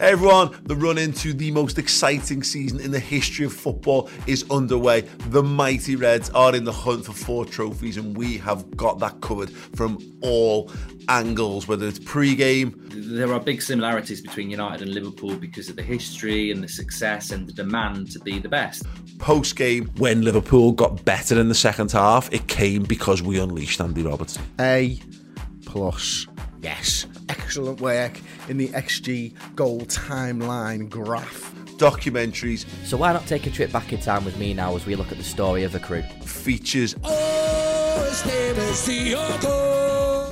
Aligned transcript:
Hey 0.00 0.10
everyone, 0.10 0.50
the 0.64 0.74
run 0.74 0.98
into 0.98 1.32
the 1.32 1.52
most 1.52 1.78
exciting 1.78 2.42
season 2.42 2.80
in 2.80 2.90
the 2.90 2.98
history 2.98 3.46
of 3.46 3.52
football 3.52 4.10
is 4.26 4.44
underway. 4.50 5.02
The 5.28 5.40
mighty 5.40 5.94
Reds 5.94 6.30
are 6.30 6.52
in 6.52 6.64
the 6.64 6.72
hunt 6.72 7.04
for 7.04 7.12
four 7.12 7.44
trophies, 7.44 7.96
and 7.96 8.16
we 8.16 8.36
have 8.38 8.76
got 8.76 8.98
that 8.98 9.20
covered 9.20 9.50
from 9.50 9.98
all 10.20 10.72
angles, 11.08 11.68
whether 11.68 11.86
it's 11.86 12.00
pre-game. 12.00 12.74
There 12.90 13.32
are 13.32 13.38
big 13.38 13.62
similarities 13.62 14.20
between 14.20 14.50
United 14.50 14.82
and 14.82 14.92
Liverpool 14.92 15.36
because 15.36 15.68
of 15.68 15.76
the 15.76 15.82
history 15.82 16.50
and 16.50 16.60
the 16.60 16.68
success 16.68 17.30
and 17.30 17.46
the 17.46 17.52
demand 17.52 18.10
to 18.10 18.18
be 18.18 18.40
the 18.40 18.48
best. 18.48 18.82
Post 19.18 19.54
game, 19.54 19.88
when 19.98 20.22
Liverpool 20.22 20.72
got 20.72 21.04
better 21.04 21.38
in 21.38 21.48
the 21.48 21.54
second 21.54 21.92
half, 21.92 22.32
it 22.32 22.48
came 22.48 22.82
because 22.82 23.22
we 23.22 23.38
unleashed 23.38 23.80
Andy 23.80 24.02
Roberts. 24.02 24.40
A 24.58 24.98
plus. 25.66 26.26
Yes. 26.64 27.06
Excellent 27.28 27.82
work 27.82 28.18
in 28.48 28.56
the 28.56 28.68
XG 28.68 29.34
goal 29.54 29.82
timeline 29.82 30.88
graph. 30.88 31.54
Documentaries. 31.76 32.64
So 32.86 32.96
why 32.96 33.12
not 33.12 33.26
take 33.26 33.46
a 33.46 33.50
trip 33.50 33.70
back 33.70 33.92
in 33.92 34.00
time 34.00 34.24
with 34.24 34.38
me 34.38 34.54
now 34.54 34.74
as 34.74 34.86
we 34.86 34.96
look 34.96 35.12
at 35.12 35.18
the 35.18 35.24
story 35.24 35.64
of 35.64 35.72
the 35.72 35.80
crew? 35.80 36.00
Features. 36.22 36.96
Oh, 37.04 39.73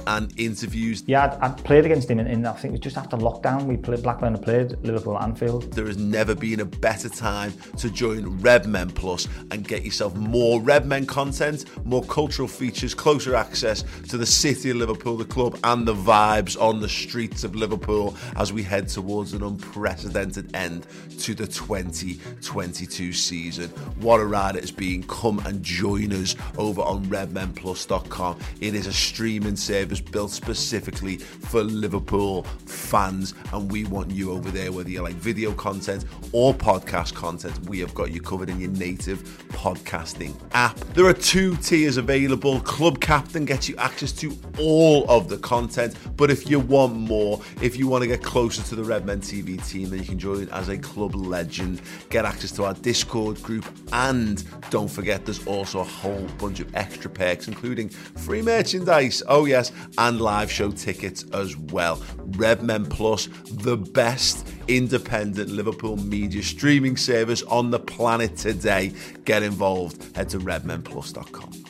and 0.07 0.33
interviews. 0.39 1.03
Yeah, 1.07 1.25
I'd, 1.25 1.51
I'd 1.53 1.65
played 1.65 1.85
against 1.85 2.11
him 2.11 2.21
in, 2.21 2.27
in, 2.27 2.47
I 2.47 2.53
think 2.53 2.67
it 2.67 2.73
was 2.73 2.81
just 2.81 2.97
after 2.97 3.17
lockdown. 3.17 3.65
We 3.65 3.77
played 3.77 4.03
Blackburn 4.03 4.35
and 4.35 4.43
played 4.43 4.77
Liverpool 4.83 5.17
at 5.17 5.25
Anfield. 5.25 5.73
There 5.73 5.87
has 5.87 5.99
never 5.99 6.35
been 6.35 6.61
a 6.61 6.65
better 6.65 7.09
time 7.09 7.53
to 7.79 7.91
join 7.91 8.41
Redmen 8.41 8.91
Plus 8.91 9.29
and 9.51 9.67
get 9.67 9.85
yourself 9.85 10.15
more 10.15 10.61
Redmen 10.61 11.07
content, 11.07 11.65
more 11.87 12.05
cultural 12.05 12.49
features, 12.49 12.95
closer 12.95 13.35
access 13.35 13.85
to 14.09 14.17
the 14.17 14.27
city 14.27 14.71
of 14.71 14.77
Liverpool, 14.77 15.17
the 15.17 15.25
club, 15.25 15.59
and 15.65 15.87
the 15.87 15.95
vibes 15.95 16.61
on 16.61 16.81
the 16.81 16.89
streets 16.89 17.45
of 17.45 17.55
Liverpool 17.55 18.17
as 18.37 18.53
we 18.53 18.63
head 18.63 18.89
towards 18.89 19.33
an 19.33 19.43
unprecedented 19.43 20.55
end 20.55 20.87
to 21.19 21.35
the 21.35 21.47
2022 21.47 23.13
season. 23.13 23.69
What 24.01 24.21
a 24.21 24.25
ride 24.25 24.57
it 24.57 24.61
has 24.61 24.71
been. 24.71 25.03
Come 25.05 25.39
and 25.41 25.63
join 25.63 26.13
us 26.13 26.37
over 26.59 26.83
on 26.83 27.07
redmenplus.com. 27.07 28.39
It 28.61 28.75
is 28.75 28.87
a 28.87 28.93
streaming 28.93 29.57
service 29.57 30.01
built 30.11 30.31
specifically 30.31 31.19
for 31.19 31.63
Liverpool 31.63 32.43
fans, 32.67 33.35
and 33.53 33.71
we 33.71 33.85
want 33.85 34.11
you 34.11 34.33
over 34.33 34.51
there, 34.51 34.73
whether 34.73 34.91
you 34.91 35.03
like 35.03 35.15
video 35.15 35.53
content 35.53 36.05
or 36.33 36.55
podcast 36.55 37.15
content. 37.15 37.59
We 37.69 37.79
have 37.81 37.95
got 37.95 38.11
you 38.11 38.21
covered 38.21 38.51
in 38.51 38.61
your 38.61 38.71
native 38.71 39.23
podcasting 39.51 40.35
app. 40.53 40.79
There 40.95 41.07
are 41.07 41.13
two 41.13 41.57
tiers 41.57 41.97
available. 41.97 42.61
Club 42.61 43.01
Captain 43.01 43.45
gets 43.45 43.69
you 43.69 43.77
access 43.77 44.13
to 44.13 44.37
all 44.59 45.09
of 45.09 45.29
the 45.29 45.39
content, 45.39 45.97
but 46.17 46.31
if 46.31 46.51
you 46.51 46.59
want 46.59 46.97
more, 46.97 47.41
if 47.61 47.77
you 47.77 47.87
want 47.89 48.03
to 48.03 48.09
get 48.09 48.23
closer 48.23 48.63
to 48.63 48.75
the 48.75 48.85
Redmen 48.85 49.21
TV 49.21 49.65
team, 49.69 49.91
then 49.91 50.01
you 50.01 50.05
can 50.05 50.19
join 50.19 50.49
as 50.49 50.69
a 50.69 50.79
club 50.79 51.15
legend, 51.15 51.81
get 52.11 52.25
access 52.25 52.51
to 52.53 52.65
our 52.65 52.75
Discord 52.75 53.43
group, 53.43 53.67
and 53.93 54.45
don't 54.71 54.89
forget 54.89 55.25
there's 55.25 55.47
also 55.47 55.81
a 55.81 55.85
whole 55.85 56.27
bunch 56.39 56.61
of 56.61 56.75
extra 56.75 57.11
perks, 57.11 57.49
including 57.49 57.89
free 57.89 58.43
merchandise. 58.43 59.23
Oh, 59.29 59.45
yes, 59.45 59.73
and 59.99 60.21
live 60.21 60.51
show 60.51 60.71
tickets 60.71 61.25
as 61.33 61.57
well. 61.57 62.03
Redmen 62.17 62.87
Plus, 62.87 63.29
the 63.51 63.77
best 63.77 64.49
independent 64.69 65.51
Liverpool 65.51 65.97
media 65.97 66.43
streaming 66.43 66.97
service 66.97 67.43
on 67.45 67.71
the 67.71 67.79
planet 67.79 68.37
today. 68.37 68.93
Get 69.25 69.43
involved. 69.43 70.17
Head 70.17 70.29
to 70.31 70.39
redmenplus.com. 70.39 71.63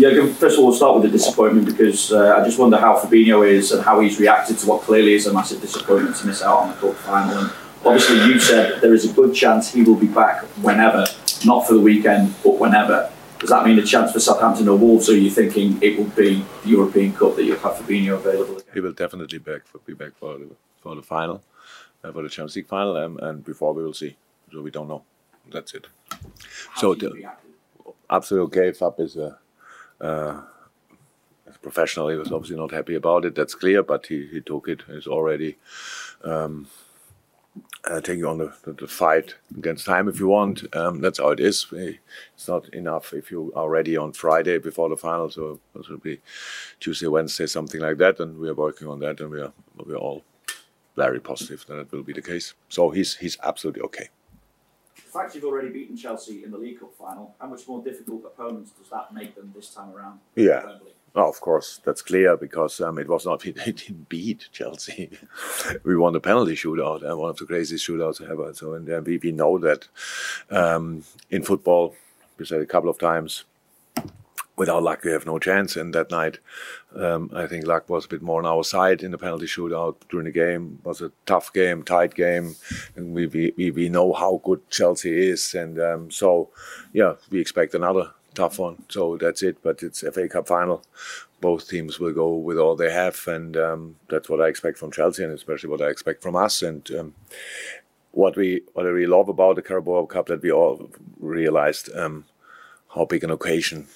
Yeah, 0.00 0.24
first 0.32 0.54
of 0.54 0.60
all, 0.60 0.68
we'll 0.68 0.74
start 0.74 0.94
with 0.94 1.02
the 1.02 1.10
disappointment 1.10 1.66
because 1.66 2.10
uh, 2.10 2.36
I 2.38 2.42
just 2.42 2.58
wonder 2.58 2.78
how 2.78 2.98
Fabinho 2.98 3.46
is 3.46 3.70
and 3.72 3.84
how 3.84 4.00
he's 4.00 4.18
reacted 4.18 4.56
to 4.58 4.66
what 4.66 4.80
clearly 4.80 5.12
is 5.12 5.26
a 5.26 5.32
massive 5.34 5.60
disappointment 5.60 6.16
to 6.16 6.26
miss 6.26 6.42
out 6.42 6.60
on 6.60 6.68
the 6.70 6.74
cup 6.76 6.94
final. 6.94 7.36
And 7.36 7.50
obviously, 7.84 8.16
you 8.26 8.38
said 8.38 8.80
there 8.80 8.94
is 8.94 9.10
a 9.10 9.12
good 9.12 9.34
chance 9.34 9.72
he 9.72 9.82
will 9.82 9.96
be 9.96 10.06
back 10.06 10.42
whenever, 10.62 11.06
not 11.44 11.66
for 11.66 11.74
the 11.74 11.80
weekend, 11.80 12.34
but 12.42 12.58
whenever. 12.58 13.10
Does 13.38 13.48
that 13.48 13.64
mean 13.64 13.78
a 13.78 13.82
chance 13.82 14.12
for 14.12 14.20
Southampton 14.20 14.68
or 14.68 14.76
Wolves, 14.76 15.08
or 15.08 15.14
are 15.14 15.16
you 15.16 15.30
thinking 15.30 15.78
it 15.80 15.96
will 15.96 16.04
be 16.04 16.44
the 16.62 16.68
European 16.68 17.14
Cup 17.14 17.36
that 17.36 17.44
you'll 17.44 17.58
have 17.58 17.72
Fabinho 17.72 18.14
available 18.14 18.58
again? 18.58 18.74
He 18.74 18.80
will 18.80 18.92
definitely 18.92 19.38
back 19.38 19.66
for, 19.66 19.78
be 19.78 19.94
back 19.94 20.14
for 20.16 20.36
the, 20.36 20.50
for 20.82 20.94
the 20.94 21.02
final, 21.02 21.42
uh, 22.04 22.12
for 22.12 22.22
the 22.22 22.28
Champions 22.28 22.56
League 22.56 22.68
final, 22.68 22.96
um, 22.98 23.18
and 23.22 23.42
before 23.42 23.72
we 23.72 23.82
will 23.82 23.94
see. 23.94 24.16
So 24.52 24.60
we 24.60 24.70
don't 24.70 24.88
know. 24.88 25.04
That's 25.50 25.72
it. 25.72 25.86
How 26.10 26.80
so 26.80 26.94
the, 26.94 27.30
absolutely 28.10 28.60
okay. 28.60 28.76
Fab 28.76 28.94
is 28.98 29.16
a 29.16 29.38
uh, 30.00 30.42
a 31.46 31.58
professional. 31.62 32.08
He 32.08 32.16
was 32.16 32.32
obviously 32.32 32.56
not 32.56 32.72
happy 32.72 32.94
about 32.94 33.24
it. 33.24 33.34
That's 33.34 33.54
clear, 33.54 33.82
but 33.82 34.06
he, 34.06 34.26
he 34.26 34.40
took 34.40 34.68
it. 34.68 34.82
He's 34.86 35.06
already 35.06 35.56
um, 36.24 36.68
uh, 37.84 38.00
taking 38.00 38.24
on 38.24 38.38
the, 38.38 38.52
the, 38.64 38.72
the 38.72 38.86
fight 38.86 39.34
against 39.56 39.86
time 39.86 40.08
if 40.08 40.20
you 40.20 40.28
want. 40.28 40.64
Um, 40.74 41.00
that's 41.00 41.18
how 41.18 41.30
it 41.30 41.40
is. 41.40 41.66
It's 41.72 42.48
not 42.48 42.68
enough 42.74 43.12
if 43.12 43.30
you 43.30 43.52
are 43.56 43.68
ready 43.68 43.96
on 43.96 44.12
Friday 44.12 44.58
before 44.58 44.88
the 44.88 44.96
final. 44.96 45.30
So 45.30 45.60
it 45.74 45.88
will 45.88 45.98
be 45.98 46.20
Tuesday, 46.78 47.06
Wednesday, 47.06 47.46
something 47.46 47.80
like 47.80 47.98
that. 47.98 48.20
And 48.20 48.38
we 48.38 48.48
are 48.48 48.54
working 48.54 48.88
on 48.88 49.00
that, 49.00 49.20
and 49.20 49.30
we 49.30 49.40
are 49.40 49.52
we 49.84 49.94
are 49.94 49.98
all 49.98 50.24
very 50.96 51.20
positive 51.20 51.64
that 51.66 51.78
it 51.78 51.92
will 51.92 52.02
be 52.02 52.12
the 52.12 52.22
case. 52.22 52.54
So 52.68 52.90
he's 52.90 53.16
he's 53.16 53.38
absolutely 53.42 53.82
okay. 53.82 54.08
The 54.96 55.18
fact 55.18 55.34
you've 55.34 55.44
already 55.44 55.70
beaten 55.70 55.96
Chelsea 55.96 56.44
in 56.44 56.50
the 56.52 56.58
League 56.58 56.78
Cup 56.78 56.94
final, 56.94 57.34
how 57.40 57.48
much 57.48 57.66
more 57.66 57.82
difficult 57.82 58.24
opponents 58.24 58.70
does 58.70 58.88
that 58.90 59.12
make 59.12 59.34
them 59.34 59.52
this 59.54 59.74
time 59.74 59.90
around? 59.92 60.20
Yeah. 60.36 60.76
Of 61.14 61.40
course, 61.40 61.80
that's 61.84 62.02
clear 62.02 62.36
because 62.36 62.80
um, 62.80 62.98
it 62.98 63.08
was 63.08 63.26
not 63.26 63.44
we 63.44 63.52
didn't 63.52 64.08
beat 64.08 64.48
Chelsea. 64.52 65.10
we 65.84 65.96
won 65.96 66.12
the 66.12 66.20
penalty 66.20 66.54
shootout, 66.54 67.02
and 67.02 67.18
one 67.18 67.30
of 67.30 67.36
the 67.36 67.46
craziest 67.46 67.86
shootouts 67.86 68.20
ever. 68.30 68.54
So, 68.54 68.74
and 68.74 68.88
uh, 68.88 69.02
we, 69.04 69.18
we 69.18 69.32
know 69.32 69.58
that 69.58 69.88
um, 70.50 71.02
in 71.30 71.42
football, 71.42 71.96
we 72.38 72.44
said 72.44 72.60
a 72.60 72.66
couple 72.66 72.90
of 72.90 72.98
times, 72.98 73.44
without 74.56 74.84
luck, 74.84 75.02
we 75.02 75.10
have 75.10 75.26
no 75.26 75.38
chance. 75.40 75.74
And 75.74 75.92
that 75.94 76.12
night, 76.12 76.38
um, 76.94 77.30
I 77.34 77.48
think 77.48 77.66
luck 77.66 77.88
was 77.88 78.04
a 78.04 78.08
bit 78.08 78.22
more 78.22 78.38
on 78.38 78.46
our 78.46 78.62
side 78.62 79.02
in 79.02 79.10
the 79.10 79.18
penalty 79.18 79.46
shootout 79.46 79.96
during 80.10 80.26
the 80.26 80.30
game. 80.30 80.78
It 80.78 80.86
was 80.86 81.00
a 81.00 81.10
tough 81.26 81.52
game, 81.52 81.82
tight 81.82 82.14
game, 82.14 82.54
and 82.94 83.12
we 83.12 83.26
we, 83.26 83.52
we, 83.56 83.70
we 83.72 83.88
know 83.88 84.12
how 84.12 84.40
good 84.44 84.60
Chelsea 84.70 85.28
is, 85.30 85.54
and 85.54 85.80
um, 85.80 86.10
so 86.12 86.50
yeah, 86.92 87.14
we 87.30 87.40
expect 87.40 87.74
another 87.74 88.12
tough 88.40 88.58
one. 88.58 88.82
So 88.88 89.16
that's 89.16 89.42
it. 89.42 89.62
But 89.62 89.82
it's 89.82 90.00
FA 90.00 90.28
Cup 90.28 90.46
final. 90.48 90.82
Both 91.40 91.68
teams 91.68 91.98
will 91.98 92.12
go 92.12 92.34
with 92.34 92.58
all 92.58 92.76
they 92.76 92.92
have, 92.92 93.18
and 93.26 93.56
um, 93.56 93.96
that's 94.10 94.28
what 94.28 94.40
I 94.40 94.48
expect 94.48 94.78
from 94.78 94.92
Chelsea, 94.92 95.24
and 95.24 95.32
especially 95.32 95.70
what 95.70 95.82
I 95.82 95.88
expect 95.88 96.22
from 96.22 96.36
us. 96.36 96.62
And 96.62 96.90
um, 96.98 97.14
what 98.12 98.36
we 98.36 98.62
what 98.74 98.86
I 98.86 98.90
really 98.90 99.06
love 99.06 99.28
about 99.28 99.56
the 99.56 99.62
Carabao 99.62 100.06
Cup 100.06 100.26
that 100.26 100.42
we 100.42 100.52
all 100.52 100.90
realized 101.18 101.94
um, 101.94 102.24
how 102.94 103.04
big 103.04 103.24
an 103.24 103.30
occasion 103.30 103.86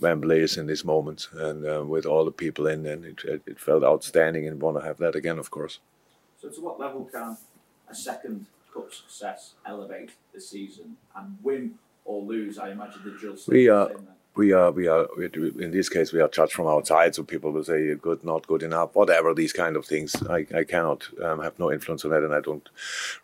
Wembley 0.00 0.40
is 0.40 0.56
in 0.56 0.66
this 0.66 0.84
moment, 0.84 1.28
and 1.32 1.66
uh, 1.66 1.84
with 1.84 2.06
all 2.06 2.24
the 2.24 2.30
people 2.30 2.66
in, 2.66 2.86
and 2.86 3.04
it, 3.04 3.42
it, 3.46 3.58
felt 3.58 3.82
outstanding, 3.82 4.46
and 4.46 4.62
want 4.62 4.78
to 4.78 4.84
have 4.84 4.98
that 4.98 5.16
again, 5.16 5.38
of 5.38 5.50
course. 5.50 5.80
So, 6.40 6.48
to 6.48 6.60
what 6.60 6.78
level 6.78 7.04
can 7.04 7.36
a 7.90 7.94
second 7.94 8.46
cup 8.72 8.92
success 8.92 9.54
elevate 9.66 10.10
the 10.32 10.40
season 10.40 10.96
and 11.16 11.36
win 11.42 11.74
or 12.08 12.22
lose? 12.22 12.58
I 12.58 12.70
imagine 12.70 13.02
the 13.04 13.16
judge. 13.20 13.46
We 13.46 13.68
are 13.68 13.90
we 14.34 14.52
are 14.52 14.70
we 14.70 14.86
are 14.88 15.06
in 15.64 15.72
this 15.72 15.88
case 15.88 16.12
we 16.12 16.20
are 16.20 16.28
judged 16.28 16.52
from 16.52 16.68
outside 16.68 17.12
so 17.12 17.24
people 17.24 17.50
will 17.50 17.64
say 17.64 17.92
good 17.96 18.22
not 18.24 18.46
good 18.46 18.62
enough 18.62 18.94
whatever 18.94 19.34
these 19.34 19.52
kind 19.52 19.76
of 19.76 19.84
things. 19.84 20.14
I, 20.28 20.46
I 20.54 20.64
cannot 20.64 21.08
um, 21.22 21.42
have 21.42 21.58
no 21.58 21.72
influence 21.72 22.04
on 22.04 22.12
that 22.12 22.22
and 22.22 22.32
i 22.34 22.40
don't 22.40 22.68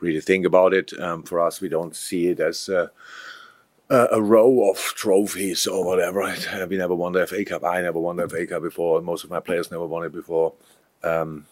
really 0.00 0.20
think 0.20 0.44
about 0.44 0.75
it. 0.75 0.92
Um, 1.00 1.22
for 1.22 1.40
us 1.40 1.60
we 1.60 1.69
don't 1.69 1.94
see 1.94 2.28
it 2.28 2.40
as 2.40 2.69
uh, 2.69 2.88
a, 3.88 4.08
a 4.12 4.20
row 4.20 4.69
of 4.70 4.78
trophies 4.78 5.66
or 5.66 5.84
whatever. 5.84 6.34
We 6.69 6.76
never 6.76 6.94
won 6.94 7.12
the 7.12 7.26
fa 7.26 7.44
cup. 7.44 7.64
I 7.64 7.80
never 7.82 8.00
won 8.00 8.16
the 8.16 8.28
fa 8.28 8.46
cup 8.46 8.62
before. 8.62 9.00
Most 9.00 9.25
of 9.25 9.30
my 9.30 9.40
players 9.40 9.70
never 9.70 9.87
won 9.87 10.04
it 10.04 10.12
before. 10.12 10.52
Um, 11.02 11.46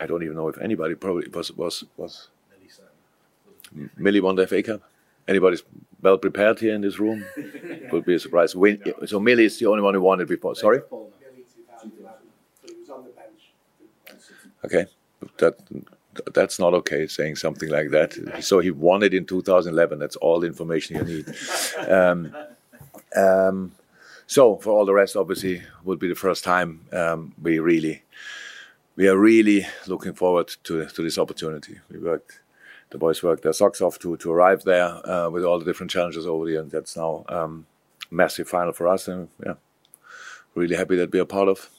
i 0.00 0.06
don't 0.06 0.22
even 0.22 0.36
know 0.36 0.48
if 0.48 0.58
anybody 0.58 0.94
probably 0.94 1.28
was 1.28 1.52
was 1.52 1.84
was 1.96 2.28
Millie 3.96 4.20
won 4.20 4.36
the 4.36 4.46
fa 4.46 4.62
cup 4.62 4.82
anybody's 5.28 5.62
well 6.00 6.18
prepared 6.18 6.58
here 6.58 6.74
in 6.74 6.80
this 6.80 6.98
room. 6.98 7.24
Would 7.92 8.04
be 8.04 8.14
a 8.14 8.18
surprise. 8.18 8.54
Win, 8.54 8.82
so 9.06 9.20
Millie 9.20 9.44
is 9.44 9.58
the 9.58 9.66
only 9.66 9.82
one 9.82 9.94
who 9.94 10.00
won 10.00 10.20
it 10.20 10.28
before. 10.28 10.54
Sorry. 10.54 10.80
Okay, 14.64 14.86
that 15.38 15.54
that's 16.34 16.58
not 16.58 16.74
okay 16.74 17.06
saying 17.06 17.36
something 17.36 17.68
like 17.68 17.90
that. 17.90 18.42
So 18.42 18.60
he 18.60 18.70
won 18.70 19.02
it 19.02 19.14
in 19.14 19.24
2011. 19.24 19.98
That's 19.98 20.16
all 20.16 20.40
the 20.40 20.46
information 20.46 20.96
you 20.96 21.04
need. 21.04 21.26
Um, 21.88 22.34
um, 23.16 23.72
so 24.26 24.56
for 24.56 24.70
all 24.70 24.84
the 24.86 24.92
rest, 24.94 25.16
obviously, 25.16 25.62
would 25.84 25.98
be 25.98 26.08
the 26.08 26.14
first 26.14 26.44
time 26.44 26.86
um, 26.92 27.34
we 27.42 27.58
really, 27.58 28.02
we 28.96 29.08
are 29.08 29.16
really 29.16 29.66
looking 29.86 30.14
forward 30.14 30.48
to 30.64 30.86
to 30.86 31.02
this 31.02 31.18
opportunity. 31.18 31.80
We 31.90 31.98
worked 31.98 32.40
the 32.92 32.98
boys 32.98 33.22
worked 33.22 33.42
their 33.42 33.52
socks 33.52 33.80
off 33.80 33.98
to 33.98 34.16
to 34.18 34.30
arrive 34.30 34.62
there 34.62 35.00
uh, 35.08 35.28
with 35.28 35.44
all 35.44 35.58
the 35.58 35.64
different 35.64 35.90
challenges 35.90 36.26
over 36.26 36.46
the 36.46 36.56
and 36.56 36.70
that's 36.70 36.96
now 36.96 37.24
um, 37.28 37.66
massive 38.10 38.48
final 38.48 38.72
for 38.72 38.86
us 38.86 39.08
and 39.08 39.28
yeah 39.44 39.54
really 40.54 40.76
happy 40.76 40.96
that 40.96 41.10
we're 41.10 41.22
a 41.22 41.26
part 41.26 41.48
of 41.48 41.70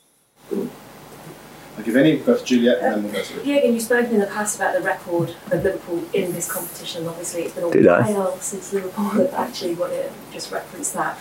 I'll 0.52 1.84
give 1.84 1.96
any 1.96 2.18
go 2.18 2.38
to 2.38 2.44
Juliet 2.44 2.80
and 2.80 2.96
then 2.96 3.04
we'll 3.04 3.14
go 3.14 3.24
to 3.24 3.34
Jürgen, 3.34 3.74
you've 3.74 3.82
spoken 3.82 4.14
in 4.14 4.20
the 4.20 4.28
past 4.28 4.58
about 4.58 4.76
the 4.76 4.82
record 4.82 5.36
of 5.52 5.64
Liverpool 5.64 6.04
in 6.14 6.32
this 6.34 6.52
competition. 6.52 7.08
Obviously, 7.08 7.44
it's 7.44 7.56
been 7.56 7.64
a 7.64 7.72
Did 7.72 7.88
I? 7.88 8.12
while 8.12 8.38
since 8.38 8.74
Liverpool 8.74 9.06
have 9.06 9.34
actually 9.34 9.74
won 9.74 9.92
it. 9.92 10.12
Just 10.32 10.52
referenced 10.52 10.94
that. 10.94 11.18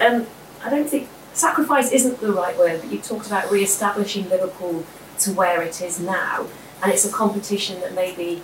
Um, 0.00 0.26
I 0.62 0.70
don't 0.70 0.88
think 0.88 1.08
sacrifice 1.32 1.90
isn't 1.90 2.20
the 2.20 2.32
right 2.32 2.56
word, 2.56 2.82
but 2.82 2.92
you 2.92 2.98
talked 2.98 3.26
about 3.26 3.50
re-establishing 3.50 4.28
Liverpool 4.28 4.84
to 5.20 5.32
where 5.32 5.60
it 5.62 5.80
is 5.80 5.98
now, 5.98 6.46
and 6.84 6.92
it's 6.92 7.04
a 7.04 7.10
competition 7.10 7.80
that 7.80 7.92
maybe 7.94 8.42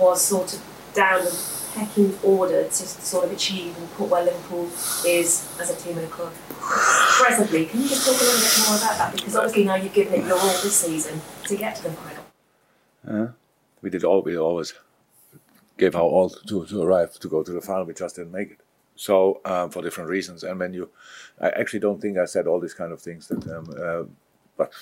was 0.00 0.22
sort 0.24 0.54
of 0.54 0.62
down 0.94 1.24
the 1.24 1.46
pecking 1.74 2.18
order 2.22 2.64
to 2.64 2.70
sort 2.70 3.24
of 3.24 3.32
achieve 3.32 3.76
and 3.78 3.90
put 3.92 4.08
where 4.08 4.24
Liverpool 4.24 4.66
is 5.06 5.56
as 5.60 5.70
a 5.70 5.76
team 5.76 5.96
and 5.98 6.06
a 6.06 6.10
club 6.10 6.32
presently. 6.58 7.66
Can 7.66 7.82
you 7.82 7.88
just 7.88 8.04
talk 8.06 8.20
a 8.20 8.24
little 8.24 8.40
bit 8.40 8.68
more 8.68 8.76
about 8.78 8.98
that? 8.98 9.14
Because 9.14 9.36
obviously 9.36 9.64
now 9.64 9.76
you've 9.76 9.92
given 9.94 10.14
it 10.14 10.26
your 10.26 10.38
all 10.38 10.46
this 10.48 10.76
season 10.76 11.20
to 11.44 11.56
get 11.56 11.76
to 11.76 11.82
the 11.84 11.90
final. 11.90 12.24
uh, 13.08 13.32
we 13.82 13.90
did 13.90 14.04
all 14.04 14.22
we 14.22 14.36
always 14.36 14.74
gave 15.78 15.94
our 15.96 16.02
all 16.02 16.28
to, 16.30 16.66
to 16.66 16.82
arrive 16.82 17.18
to 17.18 17.28
go 17.28 17.42
to 17.42 17.52
the 17.52 17.60
final 17.60 17.84
we 17.84 17.94
just 17.94 18.16
didn't 18.16 18.32
make 18.32 18.50
it 18.50 18.60
so 18.96 19.40
um, 19.46 19.70
for 19.70 19.82
different 19.82 20.10
reasons 20.10 20.42
and 20.44 20.58
when 20.58 20.74
you 20.74 20.90
I 21.40 21.48
actually 21.50 21.80
don't 21.80 22.00
think 22.00 22.18
I 22.18 22.26
said 22.26 22.46
all 22.46 22.60
these 22.60 22.74
kind 22.74 22.92
of 22.92 23.00
things 23.00 23.28
that 23.28 23.46
um, 23.48 23.66
uh, 23.82 24.04
but 24.56 24.72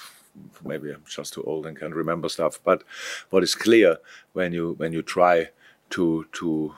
maybe 0.65 0.91
I'm 0.91 1.05
just 1.09 1.35
too 1.35 1.43
old 1.45 1.67
and 1.67 1.79
can't 1.79 1.95
remember 1.95 2.29
stuff. 2.29 2.61
But 2.65 2.83
what 3.31 3.43
is 3.43 3.55
clear 3.55 3.99
when 4.33 4.53
you 4.53 4.75
when 4.79 4.93
you 4.93 5.03
try 5.03 5.49
to 5.91 6.27
to 6.33 6.75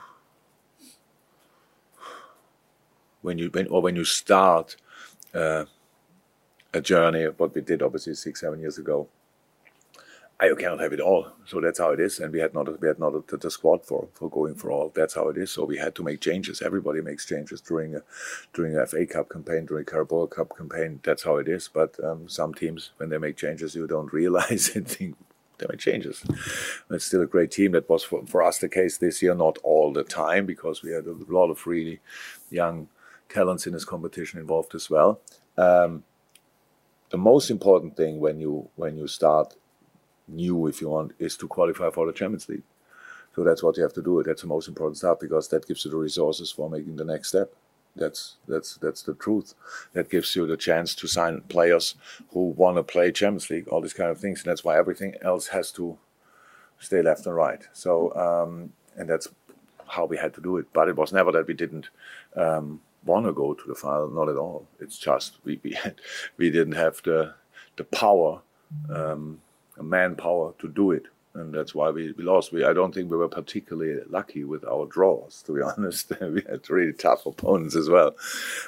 when 3.21 3.37
you 3.37 3.49
when 3.49 3.67
or 3.67 3.81
when 3.81 3.95
you 3.95 4.05
start 4.05 4.75
uh, 5.33 5.65
a 6.73 6.81
journey, 6.81 7.25
what 7.25 7.53
we 7.53 7.61
did 7.61 7.81
obviously 7.81 8.13
six 8.15 8.41
seven 8.41 8.59
years 8.59 8.77
ago. 8.77 9.07
I 10.41 10.51
cannot 10.57 10.79
have 10.79 10.91
it 10.91 10.99
all, 10.99 11.27
so 11.45 11.61
that's 11.61 11.77
how 11.77 11.91
it 11.91 11.99
is. 11.99 12.19
And 12.19 12.33
we 12.33 12.39
had 12.39 12.55
not 12.55 12.81
we 12.81 12.87
had 12.87 12.97
not 12.97 13.27
the, 13.27 13.37
the 13.37 13.51
squad 13.51 13.85
for 13.85 14.07
for 14.13 14.27
going 14.27 14.55
for 14.55 14.71
all. 14.71 14.91
That's 14.93 15.13
how 15.13 15.29
it 15.29 15.37
is. 15.37 15.51
So 15.51 15.65
we 15.65 15.77
had 15.77 15.93
to 15.95 16.03
make 16.03 16.19
changes. 16.19 16.63
Everybody 16.63 16.99
makes 17.01 17.27
changes 17.27 17.61
during 17.61 17.95
a 17.95 18.01
during 18.51 18.75
a 18.75 18.87
FA 18.87 19.05
Cup 19.05 19.29
campaign, 19.29 19.67
during 19.67 19.83
a 19.83 19.85
Carabao 19.85 20.25
Cup 20.25 20.57
campaign. 20.57 20.99
That's 21.03 21.23
how 21.23 21.35
it 21.35 21.47
is. 21.47 21.69
But 21.71 22.03
um, 22.03 22.27
some 22.27 22.55
teams, 22.55 22.89
when 22.97 23.09
they 23.09 23.19
make 23.19 23.37
changes, 23.37 23.75
you 23.75 23.85
don't 23.85 24.11
realize 24.21 24.75
and 24.75 24.87
think 24.87 25.15
they 25.59 25.67
make 25.69 25.79
changes. 25.79 26.23
It's 26.89 27.05
still 27.05 27.21
a 27.21 27.27
great 27.27 27.51
team. 27.51 27.73
That 27.73 27.87
was 27.87 28.03
for, 28.03 28.25
for 28.25 28.41
us 28.41 28.57
the 28.57 28.67
case 28.67 28.97
this 28.97 29.21
year, 29.21 29.35
not 29.35 29.59
all 29.61 29.93
the 29.93 30.03
time, 30.03 30.47
because 30.47 30.81
we 30.81 30.91
had 30.91 31.05
a 31.05 31.15
lot 31.27 31.51
of 31.51 31.67
really 31.67 31.99
young 32.49 32.87
talents 33.29 33.67
in 33.67 33.73
this 33.73 33.85
competition 33.85 34.39
involved 34.39 34.73
as 34.73 34.89
well. 34.89 35.21
Um, 35.55 36.03
the 37.11 37.17
most 37.17 37.51
important 37.51 37.95
thing 37.95 38.19
when 38.19 38.39
you 38.39 38.69
when 38.75 38.97
you 38.97 39.05
start 39.05 39.53
new, 40.27 40.67
if 40.67 40.81
you 40.81 40.89
want, 40.89 41.13
is 41.19 41.37
to 41.37 41.47
qualify 41.47 41.89
for 41.89 42.05
the 42.05 42.13
Champions 42.13 42.47
League. 42.49 42.63
So 43.35 43.43
that's 43.43 43.63
what 43.63 43.77
you 43.77 43.83
have 43.83 43.93
to 43.93 44.01
do. 44.01 44.21
That's 44.23 44.41
the 44.41 44.47
most 44.47 44.67
important 44.67 44.97
stuff 44.97 45.19
because 45.19 45.47
that 45.49 45.67
gives 45.67 45.85
you 45.85 45.91
the 45.91 45.97
resources 45.97 46.51
for 46.51 46.69
making 46.69 46.97
the 46.97 47.05
next 47.05 47.29
step. 47.29 47.53
That's 47.95 48.35
that's 48.47 48.75
that's 48.75 49.03
the 49.03 49.13
truth. 49.13 49.53
That 49.93 50.09
gives 50.09 50.35
you 50.35 50.47
the 50.47 50.57
chance 50.57 50.95
to 50.95 51.07
sign 51.07 51.41
players 51.41 51.95
who 52.31 52.49
want 52.51 52.77
to 52.77 52.83
play 52.83 53.11
Champions 53.11 53.49
League, 53.49 53.67
all 53.67 53.81
these 53.81 53.93
kind 53.93 54.09
of 54.09 54.17
things, 54.17 54.41
and 54.41 54.49
that's 54.49 54.63
why 54.63 54.77
everything 54.77 55.15
else 55.21 55.47
has 55.47 55.71
to 55.73 55.97
stay 56.79 57.01
left 57.01 57.25
and 57.25 57.35
right. 57.35 57.67
So 57.73 58.15
um, 58.15 58.71
and 58.95 59.09
that's 59.09 59.27
how 59.87 60.05
we 60.05 60.17
had 60.17 60.33
to 60.35 60.41
do 60.41 60.57
it. 60.57 60.67
But 60.71 60.87
it 60.87 60.95
was 60.95 61.11
never 61.11 61.31
that 61.33 61.47
we 61.47 61.53
didn't 61.53 61.89
um, 62.35 62.79
want 63.05 63.25
to 63.25 63.33
go 63.33 63.53
to 63.53 63.67
the 63.67 63.75
final. 63.75 64.09
Not 64.09 64.29
at 64.29 64.37
all. 64.37 64.67
It's 64.79 64.97
just 64.97 65.37
we 65.43 65.59
we 65.63 65.73
had, 65.73 65.95
we 66.37 66.49
didn't 66.49 66.75
have 66.75 67.01
the 67.03 67.33
the 67.75 67.83
power. 67.83 68.41
Um, 68.89 69.41
manpower 69.81 70.53
to 70.59 70.67
do 70.67 70.91
it. 70.91 71.05
And 71.33 71.53
that's 71.53 71.73
why 71.73 71.89
we, 71.91 72.11
we 72.11 72.23
lost. 72.25 72.51
We 72.51 72.65
i 72.65 72.73
don't 72.73 72.93
think 72.93 73.09
we 73.09 73.15
were 73.15 73.29
particularly 73.29 74.01
lucky 74.09 74.43
with 74.43 74.65
our 74.65 74.85
draws 74.85 75.41
to 75.43 75.53
be 75.53 75.61
honest. 75.77 76.11
We 76.19 76.43
had 76.49 76.69
really 76.69 76.93
tough 76.93 77.25
opponents 77.25 77.75
as 77.75 77.89
well. 77.89 78.15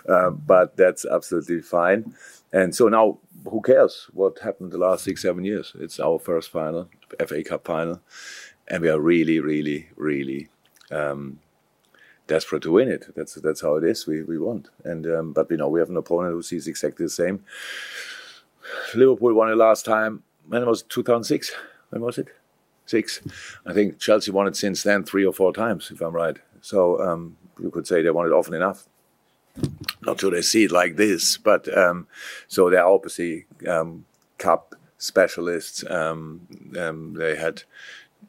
Uh, 0.07 0.30
but 0.30 0.77
that's 0.77 1.06
absolutely 1.06 1.62
fine. 1.62 2.15
And 2.54 2.74
so 2.74 2.88
now 2.88 3.18
who 3.50 3.62
cares 3.62 4.07
what 4.13 4.39
happened 4.39 4.71
the 4.71 4.77
last 4.77 5.04
six 5.04 5.21
seven 5.21 5.44
years? 5.44 5.74
It's 5.77 6.00
our 6.00 6.19
first 6.19 6.51
final 6.51 6.89
fa 7.27 7.44
cup 7.44 7.65
final. 7.65 8.00
And 8.68 8.81
we 8.81 8.89
are 8.89 9.00
really 9.00 9.42
really 9.42 9.89
really 9.98 10.48
um, 10.89 11.39
desperate 12.27 12.63
to 12.63 12.71
win 12.71 12.88
it. 12.88 13.13
That's 13.15 13.36
that's 13.36 13.62
how 13.62 13.75
it 13.75 13.83
is. 13.83 14.07
We, 14.07 14.24
we 14.24 14.38
want. 14.38 14.69
And 14.86 15.06
um, 15.07 15.33
but 15.33 15.50
we 15.50 15.57
know 15.57 15.68
we 15.68 15.81
have 15.81 15.89
an 15.89 15.98
opponent 15.98 16.33
who 16.33 16.44
sees 16.44 16.68
exactly 16.68 17.06
the 17.06 17.10
same. 17.10 17.44
Liverpool 18.95 19.33
won 19.33 19.50
it 19.50 19.56
last 19.56 19.83
time 19.86 20.24
when 20.47 20.65
was 20.65 20.81
it? 20.81 20.89
2006 20.89 21.51
when 21.89 22.01
was 22.01 22.17
it? 22.17 22.27
Six. 22.85 23.21
I 23.65 23.73
think 23.73 24.00
chelsea 24.00 24.31
won 24.31 24.47
it 24.47 24.55
since 24.55 24.83
then 24.83 25.03
three 25.03 25.25
or 25.25 25.33
four 25.33 25.53
times 25.53 25.91
if 25.91 26.01
i'm 26.01 26.13
right. 26.13 26.38
So 26.62 27.01
um, 27.01 27.38
you 27.62 27.69
could 27.71 27.88
say 27.88 28.01
they 28.01 28.09
won 28.09 28.27
it 28.27 28.31
often 28.31 28.53
enough. 28.53 28.88
Not 30.01 30.19
sure 30.19 30.31
they 30.31 30.41
see 30.41 30.65
it 30.65 30.71
like 30.71 30.95
this 30.95 31.38
but 31.38 31.75
um, 31.77 32.07
so 32.47 32.69
they're 32.69 32.85
obviously 32.85 33.45
um, 33.67 34.05
cup 34.38 34.75
specialists. 34.97 35.83
Um, 35.89 36.47
um, 36.79 37.13
they 37.13 37.35
had 37.35 37.63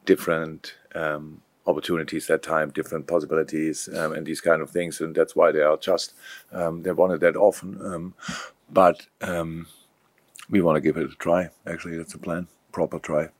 different 0.05 0.75
um, 0.93 1.41
opportunities 1.65 2.27
that 2.27 2.43
time 2.43 2.69
different 2.69 3.07
possibilities 3.07 3.87
and 3.87 4.25
these 4.25 4.41
kind 4.41 4.61
of 4.61 4.69
things 4.69 5.01
and 5.01 5.15
that's 5.15 5.35
why 5.35 5.51
they 5.51 5.61
are 5.61 5.77
just 5.77 6.13
they 6.51 6.91
won 6.91 7.11
it 7.11 7.19
that 7.21 7.35
often 7.35 8.13
but 8.69 9.07
we 10.49 10.61
want 10.61 10.75
to 10.75 10.81
give 10.81 10.97
it 10.97 11.03
a 11.03 11.15
try. 11.15 11.49
Actually, 11.65 11.97
that's 11.97 12.13
a 12.13 12.17
plan. 12.17 12.47
Proper 12.71 12.99
try. 12.99 13.23
Of 13.23 13.31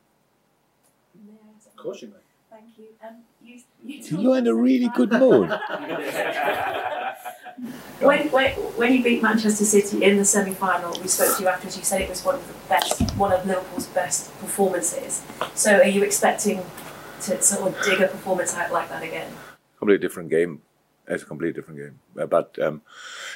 course 1.76 2.02
you 2.02 2.08
may. 2.10 2.16
Thank 2.50 2.78
you. 2.78 2.86
Um, 3.06 3.16
you, 3.44 3.62
you 3.84 4.18
You're 4.18 4.38
in 4.38 4.48
a 4.48 4.56
really 4.56 4.90
good 4.90 5.12
mood. 5.12 5.50
when, 8.00 8.30
when, 8.32 8.52
when 8.52 8.94
you 8.94 9.04
beat 9.04 9.22
Manchester 9.22 9.66
City 9.66 10.04
in 10.04 10.18
the 10.18 10.26
semi-final, 10.26 11.00
we 11.02 11.08
spoke 11.08 11.38
to 11.38 11.44
you 11.44 11.50
afterwards. 11.50 11.78
You 11.78 11.84
said 11.84 12.02
it 12.02 12.10
was 12.10 12.24
one 12.26 12.36
of 12.36 12.48
the 12.48 12.54
best, 12.70 13.02
one 13.18 13.32
of 13.32 13.46
Liverpool's 13.46 13.88
best 13.88 14.32
performances. 14.40 15.22
So, 15.54 15.78
are 15.78 15.88
you 15.88 16.04
expecting 16.04 16.64
to 17.22 17.42
sort 17.42 17.68
of 17.74 17.84
dig 17.84 18.02
a 18.02 18.08
performance 18.08 18.56
out 18.56 18.72
like 18.72 18.90
that 18.90 19.04
again? 19.04 19.32
Completely 19.78 20.06
different 20.08 20.30
game. 20.30 20.62
It's 21.08 21.24
a 21.24 21.26
completely 21.26 21.54
different 21.54 21.80
game. 21.80 22.00
Uh, 22.18 22.26
but 22.26 22.58
um, 22.60 22.82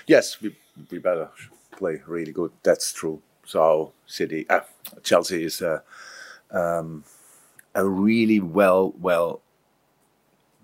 yes, 0.07 0.41
we 0.41 0.55
we 0.89 0.97
better 0.97 1.29
play 1.71 2.01
really 2.07 2.31
good. 2.31 2.51
That's 2.63 2.91
true. 2.91 3.21
So 3.49 3.93
City, 4.05 4.47
uh, 4.47 4.59
Chelsea 5.01 5.43
is 5.43 5.59
a, 5.61 5.81
um, 6.51 7.03
a 7.73 7.83
really 7.83 8.39
well 8.39 8.93
well 8.99 9.41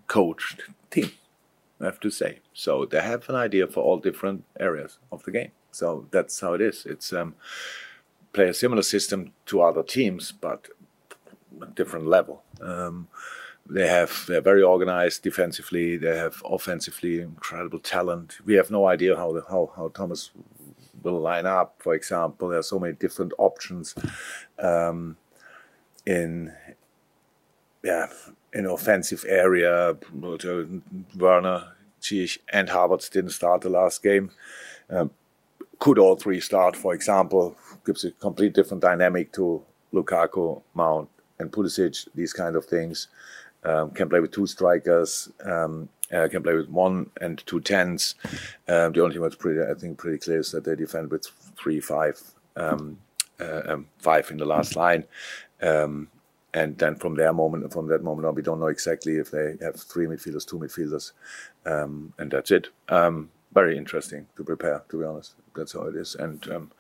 coached 0.06 0.62
team. 0.92 1.10
I 1.82 1.86
have 1.86 2.00
to 2.02 2.12
say. 2.12 2.42
So 2.54 2.86
they 2.86 3.02
have 3.02 3.28
an 3.28 3.36
idea 3.36 3.66
for 3.66 3.82
all 3.82 3.98
different 3.98 4.44
areas 4.60 5.00
of 5.12 5.24
the 5.24 5.32
game. 5.32 5.52
So 5.72 6.06
that's 6.12 6.40
how 6.40 6.54
it 6.54 6.62
is. 6.62 6.86
It's 6.86 7.12
um, 7.12 7.34
play 8.34 8.50
a 8.50 8.54
similar 8.54 8.84
system 8.84 9.32
to 9.48 9.64
other 9.64 9.82
teams, 9.82 10.32
but 10.32 10.68
a 11.60 11.66
different 11.66 12.06
level. 12.06 12.44
Um, 12.62 13.08
they 13.68 13.88
have 13.88 14.26
they're 14.28 14.42
very 14.42 14.62
organized 14.62 15.24
defensively. 15.24 15.98
They 15.98 16.16
have 16.16 16.44
offensively 16.46 17.20
incredible 17.20 17.80
talent. 17.80 18.38
We 18.46 18.54
have 18.54 18.70
no 18.70 18.86
idea 18.86 19.16
how 19.16 19.34
the, 19.34 19.44
how 19.50 19.72
how 19.76 19.88
Thomas 19.88 20.30
will 21.12 21.22
line 21.22 21.46
up. 21.46 21.76
For 21.80 21.94
example, 21.94 22.50
there 22.50 22.60
are 22.60 22.64
so 22.64 22.80
many 22.80 22.94
different 22.94 23.34
options 23.38 23.96
um, 24.60 25.18
in 26.06 26.54
yeah 27.84 28.08
in 28.54 28.66
offensive 28.66 29.26
area. 29.28 29.98
Werner, 30.14 31.74
Ziyech, 32.02 32.38
and 32.52 32.70
Havertz 32.70 33.10
didn't 33.10 33.32
start 33.32 33.62
the 33.62 33.70
last 33.70 34.02
game. 34.02 34.32
Um, 34.90 35.12
could 35.80 36.00
all 36.00 36.16
three 36.16 36.40
start? 36.40 36.76
For 36.76 36.94
example, 36.94 37.56
gives 37.86 38.06
a 38.06 38.12
complete 38.12 38.54
different 38.54 38.82
dynamic 38.82 39.34
to 39.34 39.62
Lukaku, 39.94 40.62
Mount, 40.74 41.10
and 41.40 41.52
Pulisic. 41.52 42.08
These 42.16 42.34
kind 42.34 42.56
of 42.56 42.66
things. 42.66 43.08
Um, 43.64 43.90
can 43.92 44.08
play 44.10 44.20
with 44.20 44.32
two 44.32 44.46
strikers. 44.46 45.30
Um, 45.44 45.90
uh, 46.16 46.28
can 46.28 46.44
play 46.44 46.56
with 46.56 46.70
one 46.70 47.10
and 47.22 47.46
two 47.46 47.60
tens. 47.60 48.16
Um, 48.68 48.94
the 48.94 49.02
only 49.02 49.14
thing 49.14 49.24
that's 49.24 49.36
pretty, 49.36 49.62
I 49.62 49.74
think, 49.74 49.98
pretty 49.98 50.18
clear 50.18 50.40
is 50.40 50.52
that 50.52 50.64
they 50.64 50.76
defend 50.76 51.12
with 51.12 51.28
three, 51.58 51.80
five, 51.80 52.20
um, 52.56 52.98
uh, 53.40 53.62
um, 53.68 53.88
five 54.00 54.32
in 54.32 54.38
the 54.38 54.46
last 54.46 54.76
line. 54.76 55.06
Um, 55.62 56.10
and 56.54 56.78
then 56.78 56.96
from 56.96 57.16
their 57.16 57.34
moment, 57.34 57.74
from 57.74 57.88
that 57.88 58.04
moment 58.04 58.26
on, 58.26 58.36
we 58.36 58.42
don't 58.42 58.62
know 58.62 58.68
exactly 58.68 59.18
if 59.18 59.30
they 59.32 59.56
have 59.62 59.76
three 59.76 60.06
midfielders, 60.06 60.48
two 60.48 60.58
midfielders, 60.58 61.12
um, 61.66 62.14
and 62.18 62.32
that's 62.32 62.52
it. 62.52 62.70
Um, 62.88 63.30
very 63.54 63.78
interesting 63.78 64.28
to 64.38 64.44
prepare, 64.44 64.84
to 64.90 65.00
be 65.00 65.06
honest. 65.06 65.36
That's 65.54 65.74
how 65.74 65.84
it 65.84 65.96
is. 65.96 66.16
And 66.16 66.72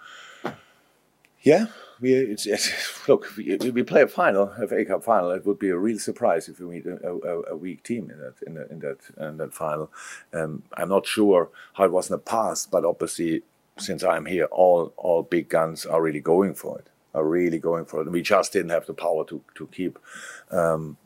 yeah, 1.41 1.67
we 1.99 2.13
it's, 2.13 2.45
it's, 2.45 2.71
look. 3.07 3.35
We, 3.37 3.83
play 3.83 4.01
a 4.01 4.07
final, 4.07 4.51
a 4.57 4.67
FA 4.67 4.85
Cup 4.85 5.03
final. 5.03 5.31
It 5.31 5.45
would 5.45 5.59
be 5.59 5.69
a 5.69 5.77
real 5.77 5.99
surprise 5.99 6.49
if 6.49 6.59
we 6.59 6.65
meet 6.65 6.85
a, 6.85 7.09
a, 7.09 7.53
a 7.53 7.55
weak 7.55 7.83
team 7.83 8.11
in 8.11 8.19
that 8.19 8.35
in, 8.45 8.53
that 8.55 8.69
in 8.71 8.79
that 8.79 9.27
in 9.29 9.37
that 9.37 9.53
final. 9.53 9.91
Um, 10.33 10.63
I'm 10.73 10.89
not 10.89 11.05
sure 11.05 11.49
how 11.73 11.85
it 11.85 11.91
was 11.91 12.09
in 12.09 12.13
the 12.13 12.19
past, 12.19 12.71
but 12.71 12.85
obviously, 12.85 13.43
since 13.77 14.03
I'm 14.03 14.25
here, 14.25 14.45
all 14.45 14.93
all 14.97 15.23
big 15.23 15.49
guns 15.49 15.85
are 15.85 16.01
really 16.01 16.21
going 16.21 16.53
for 16.53 16.79
it. 16.79 16.89
Are 17.13 17.25
really 17.25 17.59
going 17.59 17.85
for 17.85 18.01
it. 18.01 18.07
And 18.07 18.13
we 18.13 18.21
just 18.21 18.51
didn't 18.51 18.71
have 18.71 18.85
the 18.85 18.93
power 18.93 19.25
to 19.25 19.41
to 19.55 19.67
keep 19.67 19.97
um, 20.51 20.97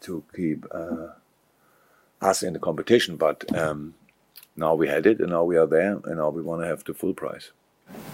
to 0.00 0.24
keep 0.34 0.66
uh, 0.70 1.08
us 2.20 2.42
in 2.42 2.52
the 2.52 2.58
competition. 2.58 3.16
But 3.16 3.56
um, 3.56 3.94
now 4.56 4.74
we 4.74 4.88
had 4.88 5.06
it, 5.06 5.20
and 5.20 5.30
now 5.30 5.44
we 5.44 5.56
are 5.56 5.66
there, 5.66 6.00
and 6.04 6.16
now 6.16 6.28
we 6.30 6.42
want 6.42 6.62
to 6.62 6.66
have 6.66 6.84
the 6.84 6.94
full 6.94 7.14
prize. 7.14 7.52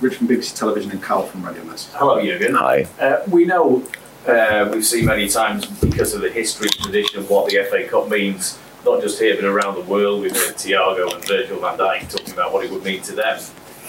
Rich 0.00 0.16
from 0.16 0.28
BBC 0.28 0.56
Television 0.56 0.90
and 0.92 1.02
Carl 1.02 1.26
from 1.26 1.44
Radio 1.44 1.62
Mess. 1.64 1.92
Hello, 1.94 2.22
Jurgen. 2.24 2.54
Hi. 2.54 2.86
Uh, 2.98 3.20
we 3.30 3.44
know, 3.44 3.86
uh, 4.26 4.68
we've 4.72 4.84
seen 4.84 5.04
many 5.04 5.28
times 5.28 5.66
because 5.66 6.14
of 6.14 6.22
the 6.22 6.30
history 6.30 6.68
and 6.74 6.84
tradition 6.84 7.18
of 7.18 7.28
what 7.28 7.50
the 7.50 7.62
FA 7.68 7.86
Cup 7.86 8.08
means, 8.08 8.58
not 8.84 9.02
just 9.02 9.18
here 9.18 9.34
but 9.36 9.44
around 9.44 9.74
the 9.74 9.82
world. 9.82 10.22
We've 10.22 10.32
heard 10.34 10.54
Thiago 10.56 11.14
and 11.14 11.22
Virgil 11.26 11.60
van 11.60 11.76
Dijk 11.76 12.08
talking 12.10 12.32
about 12.32 12.52
what 12.52 12.64
it 12.64 12.70
would 12.70 12.82
mean 12.82 13.02
to 13.02 13.12
them 13.12 13.40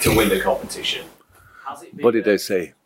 to 0.02 0.14
win 0.14 0.28
the 0.28 0.40
competition. 0.40 1.06
Has 1.66 1.82
it 1.82 1.96
been 1.96 2.04
What 2.04 2.12
did 2.12 2.24
they 2.24 2.38
say? 2.38 2.74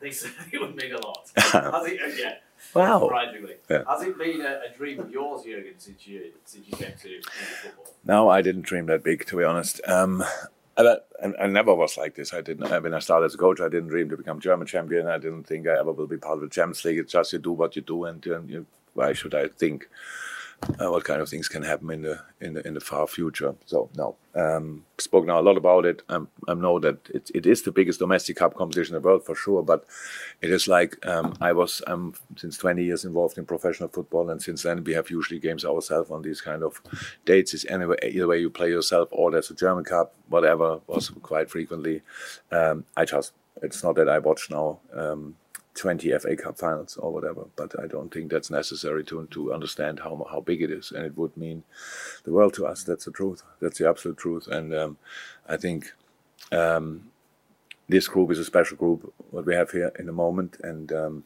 They 0.00 0.10
said 0.10 0.32
it 0.50 0.60
would 0.60 0.74
mean 0.74 0.92
a 0.94 1.06
lot. 1.06 1.30
Has 1.36 1.86
it, 1.86 2.00
uh, 2.02 2.06
yeah. 2.20 2.34
Wow. 2.74 3.02
Surprisingly. 3.02 3.54
Yeah. 3.70 3.84
Has 3.88 4.02
it 4.02 4.18
been 4.18 4.40
a, 4.40 4.62
a 4.68 4.76
dream 4.76 4.98
of 4.98 5.12
yours, 5.12 5.44
Jurgen, 5.44 5.74
since 5.78 6.08
you 6.08 6.32
since 6.44 6.66
you 6.66 6.76
came 6.76 6.90
to 7.00 7.16
into 7.16 7.30
football? 7.62 7.86
No, 8.04 8.28
I 8.28 8.42
didn't 8.42 8.62
dream 8.62 8.86
that 8.86 9.04
big, 9.04 9.24
to 9.26 9.36
be 9.36 9.44
honest. 9.44 9.80
Um, 9.86 10.24
I, 10.76 10.96
I, 11.38 11.46
never 11.46 11.74
was 11.74 11.98
like 11.98 12.14
this. 12.14 12.32
I 12.32 12.40
didn't. 12.40 12.68
When 12.82 12.94
I 12.94 12.98
started 12.98 13.26
as 13.26 13.34
a 13.34 13.38
coach, 13.38 13.60
I 13.60 13.68
didn't 13.68 13.88
dream 13.88 14.08
to 14.08 14.16
become 14.16 14.40
German 14.40 14.66
champion. 14.66 15.06
I 15.06 15.18
didn't 15.18 15.44
think 15.44 15.66
I 15.66 15.78
ever 15.78 15.92
will 15.92 16.06
be 16.06 16.16
part 16.16 16.36
of 16.36 16.40
the 16.40 16.48
Champions 16.48 16.84
League. 16.84 16.98
It's 16.98 17.12
just 17.12 17.32
you 17.32 17.38
do 17.38 17.52
what 17.52 17.76
you 17.76 17.82
do, 17.82 18.04
and 18.04 18.26
um, 18.28 18.48
you, 18.48 18.66
why 18.94 19.12
should 19.12 19.34
I 19.34 19.48
think 19.48 19.88
uh, 20.80 20.90
what 20.90 21.04
kind 21.04 21.20
of 21.20 21.28
things 21.28 21.48
can 21.48 21.62
happen 21.62 21.90
in 21.90 22.02
the 22.02 22.20
in 22.40 22.54
the 22.54 22.66
in 22.66 22.74
the 22.74 22.80
far 22.80 23.06
future? 23.06 23.54
So 23.66 23.90
no. 23.96 24.16
Um, 24.34 24.84
spoke 24.98 25.26
now 25.26 25.40
a 25.40 25.42
lot 25.42 25.56
about 25.56 25.84
it. 25.84 26.02
Um, 26.08 26.28
I 26.48 26.54
know 26.54 26.78
that 26.78 26.98
it, 27.10 27.30
it 27.34 27.46
is 27.46 27.62
the 27.62 27.72
biggest 27.72 27.98
domestic 27.98 28.36
cup 28.36 28.54
competition 28.54 28.96
in 28.96 29.02
the 29.02 29.06
world 29.06 29.26
for 29.26 29.34
sure, 29.34 29.62
but 29.62 29.84
it 30.40 30.50
is 30.50 30.66
like 30.68 31.04
um, 31.06 31.34
I 31.40 31.52
was 31.52 31.82
um, 31.86 32.14
since 32.36 32.56
20 32.56 32.82
years 32.82 33.04
involved 33.04 33.36
in 33.36 33.44
professional 33.44 33.90
football, 33.90 34.30
and 34.30 34.40
since 34.40 34.62
then 34.62 34.84
we 34.84 34.94
have 34.94 35.10
usually 35.10 35.40
games 35.40 35.64
ourselves 35.64 36.10
on 36.10 36.22
these 36.22 36.40
kind 36.40 36.62
of 36.62 36.80
dates. 37.24 37.54
Is 37.54 37.64
anyway 37.66 37.96
either 38.02 38.28
way 38.28 38.40
you 38.40 38.50
play 38.50 38.70
yourself 38.70 39.08
or 39.12 39.30
there's 39.30 39.50
a 39.50 39.54
German 39.54 39.84
Cup, 39.84 40.14
whatever 40.28 40.80
was 40.86 41.10
quite 41.22 41.50
frequently. 41.50 42.02
Um, 42.50 42.84
I 42.96 43.04
just 43.04 43.32
it's 43.62 43.82
not 43.82 43.96
that 43.96 44.08
I 44.08 44.18
watch 44.18 44.48
now. 44.50 44.80
Um, 44.94 45.36
20 45.74 46.10
FA 46.18 46.36
Cup 46.36 46.58
finals 46.58 46.96
or 46.98 47.12
whatever, 47.12 47.46
but 47.56 47.74
I 47.82 47.86
don't 47.86 48.12
think 48.12 48.30
that's 48.30 48.50
necessary 48.50 49.04
to 49.04 49.26
to 49.30 49.52
understand 49.54 50.00
how 50.00 50.26
how 50.30 50.40
big 50.40 50.62
it 50.62 50.70
is, 50.70 50.92
and 50.92 51.06
it 51.06 51.16
would 51.16 51.36
mean 51.36 51.64
the 52.24 52.32
world 52.32 52.54
to 52.54 52.66
us. 52.66 52.82
That's 52.84 53.06
the 53.06 53.10
truth. 53.12 53.42
That's 53.60 53.78
the 53.78 53.88
absolute 53.88 54.18
truth, 54.18 54.48
and 54.48 54.74
um, 54.74 54.98
I 55.48 55.56
think 55.56 55.92
um, 56.52 57.10
this 57.88 58.08
group 58.08 58.30
is 58.30 58.38
a 58.38 58.44
special 58.44 58.76
group. 58.76 59.12
What 59.30 59.46
we 59.46 59.54
have 59.54 59.70
here 59.70 59.92
in 59.98 60.06
the 60.06 60.12
moment, 60.12 60.58
and 60.62 60.92
um, 60.92 61.24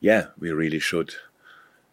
yeah, 0.00 0.26
we 0.38 0.52
really 0.52 0.80
should. 0.80 1.14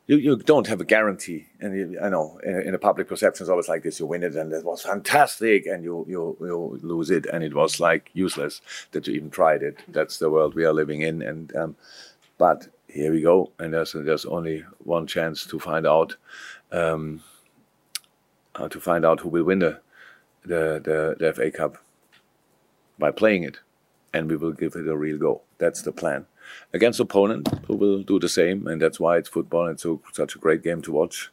You, 0.07 0.17
you 0.17 0.35
don't 0.35 0.67
have 0.67 0.81
a 0.81 0.85
guarantee, 0.85 1.47
and 1.59 1.75
you, 1.75 1.99
I 1.99 2.09
know 2.09 2.39
in, 2.43 2.61
in 2.61 2.77
public 2.77 3.07
perception 3.07 3.43
it's 3.43 3.49
always 3.49 3.67
like 3.67 3.81
this: 3.81 3.99
you 3.99 4.05
win 4.05 4.21
it, 4.21 4.35
and 4.35 4.53
it 4.53 4.63
was 4.63 4.83
fantastic, 4.83 5.65
and 5.65 5.83
you 5.83 6.05
you 6.07 6.37
you 6.39 6.79
lose 6.83 7.09
it, 7.09 7.25
and 7.25 7.43
it 7.43 7.55
was 7.55 7.79
like 7.79 8.11
useless 8.13 8.61
that 8.91 9.07
you 9.07 9.15
even 9.15 9.31
tried 9.31 9.63
it. 9.63 9.79
That's 9.87 10.19
the 10.19 10.29
world 10.29 10.53
we 10.53 10.63
are 10.63 10.73
living 10.73 11.01
in, 11.01 11.23
and 11.23 11.55
um, 11.55 11.75
but 12.37 12.67
here 12.87 13.11
we 13.11 13.21
go, 13.21 13.51
and 13.57 13.73
there's 13.73 13.93
there's 13.93 14.25
only 14.25 14.63
one 14.83 15.07
chance 15.07 15.43
to 15.47 15.59
find 15.59 15.87
out 15.87 16.17
um, 16.71 17.23
uh, 18.53 18.69
to 18.69 18.79
find 18.79 19.05
out 19.05 19.21
who 19.21 19.29
will 19.29 19.43
win 19.43 19.59
the 19.59 19.79
the 20.43 20.79
the, 20.83 21.15
the 21.17 21.33
FA 21.33 21.49
Cup 21.49 21.77
by 22.99 23.09
playing 23.09 23.41
it, 23.41 23.57
and 24.13 24.29
we 24.29 24.35
will 24.35 24.53
give 24.53 24.75
it 24.75 24.87
a 24.87 24.95
real 24.95 25.17
go. 25.17 25.41
That's 25.57 25.81
the 25.81 25.91
plan 25.91 26.27
against 26.73 26.99
opponent 26.99 27.47
who 27.67 27.75
will 27.75 28.03
do 28.03 28.19
the 28.19 28.29
same, 28.29 28.67
and 28.67 28.81
that's 28.81 28.99
why 28.99 29.17
it's 29.17 29.29
football. 29.29 29.67
It's 29.67 29.83
so, 29.83 30.01
such 30.13 30.35
a 30.35 30.39
great 30.39 30.63
game 30.63 30.81
to 30.83 30.91
watch. 30.91 31.31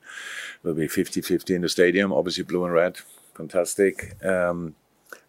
Will 0.62 0.74
be 0.74 0.88
50-50 0.88 1.54
in 1.54 1.62
the 1.62 1.68
stadium, 1.68 2.12
obviously 2.12 2.44
blue 2.44 2.64
and 2.64 2.74
red, 2.74 2.98
fantastic. 3.34 4.22
Um, 4.24 4.74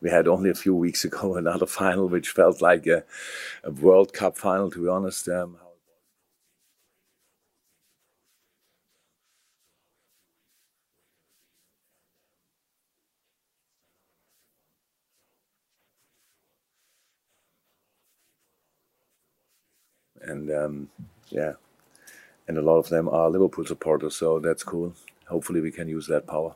we 0.02 0.10
had 0.10 0.28
only 0.28 0.50
a 0.50 0.56
few 0.56 0.76
weeks 0.76 1.06
ago 1.10 1.36
another 1.36 1.66
final, 1.66 2.08
which 2.08 2.30
felt 2.30 2.62
like 2.62 2.88
a, 2.88 3.04
a 3.64 3.72
World 3.72 4.14
Cup 4.14 4.38
final, 4.38 4.72
to 4.72 4.84
be 4.84 4.90
honest. 4.90 5.28
Um, 5.30 5.58
and 20.24 20.43
um, 20.54 20.90
yeah, 21.30 21.54
and 22.48 22.58
a 22.58 22.62
lot 22.62 22.78
of 22.78 22.90
them 22.90 23.10
are 23.10 23.30
Liverpool 23.30 23.66
supporters, 23.66 24.16
so 24.16 24.40
that's 24.40 24.64
cool. 24.64 24.94
Hopefully, 25.28 25.62
we 25.62 25.72
can 25.72 25.88
use 25.88 26.08
that 26.08 26.28
power. 26.28 26.56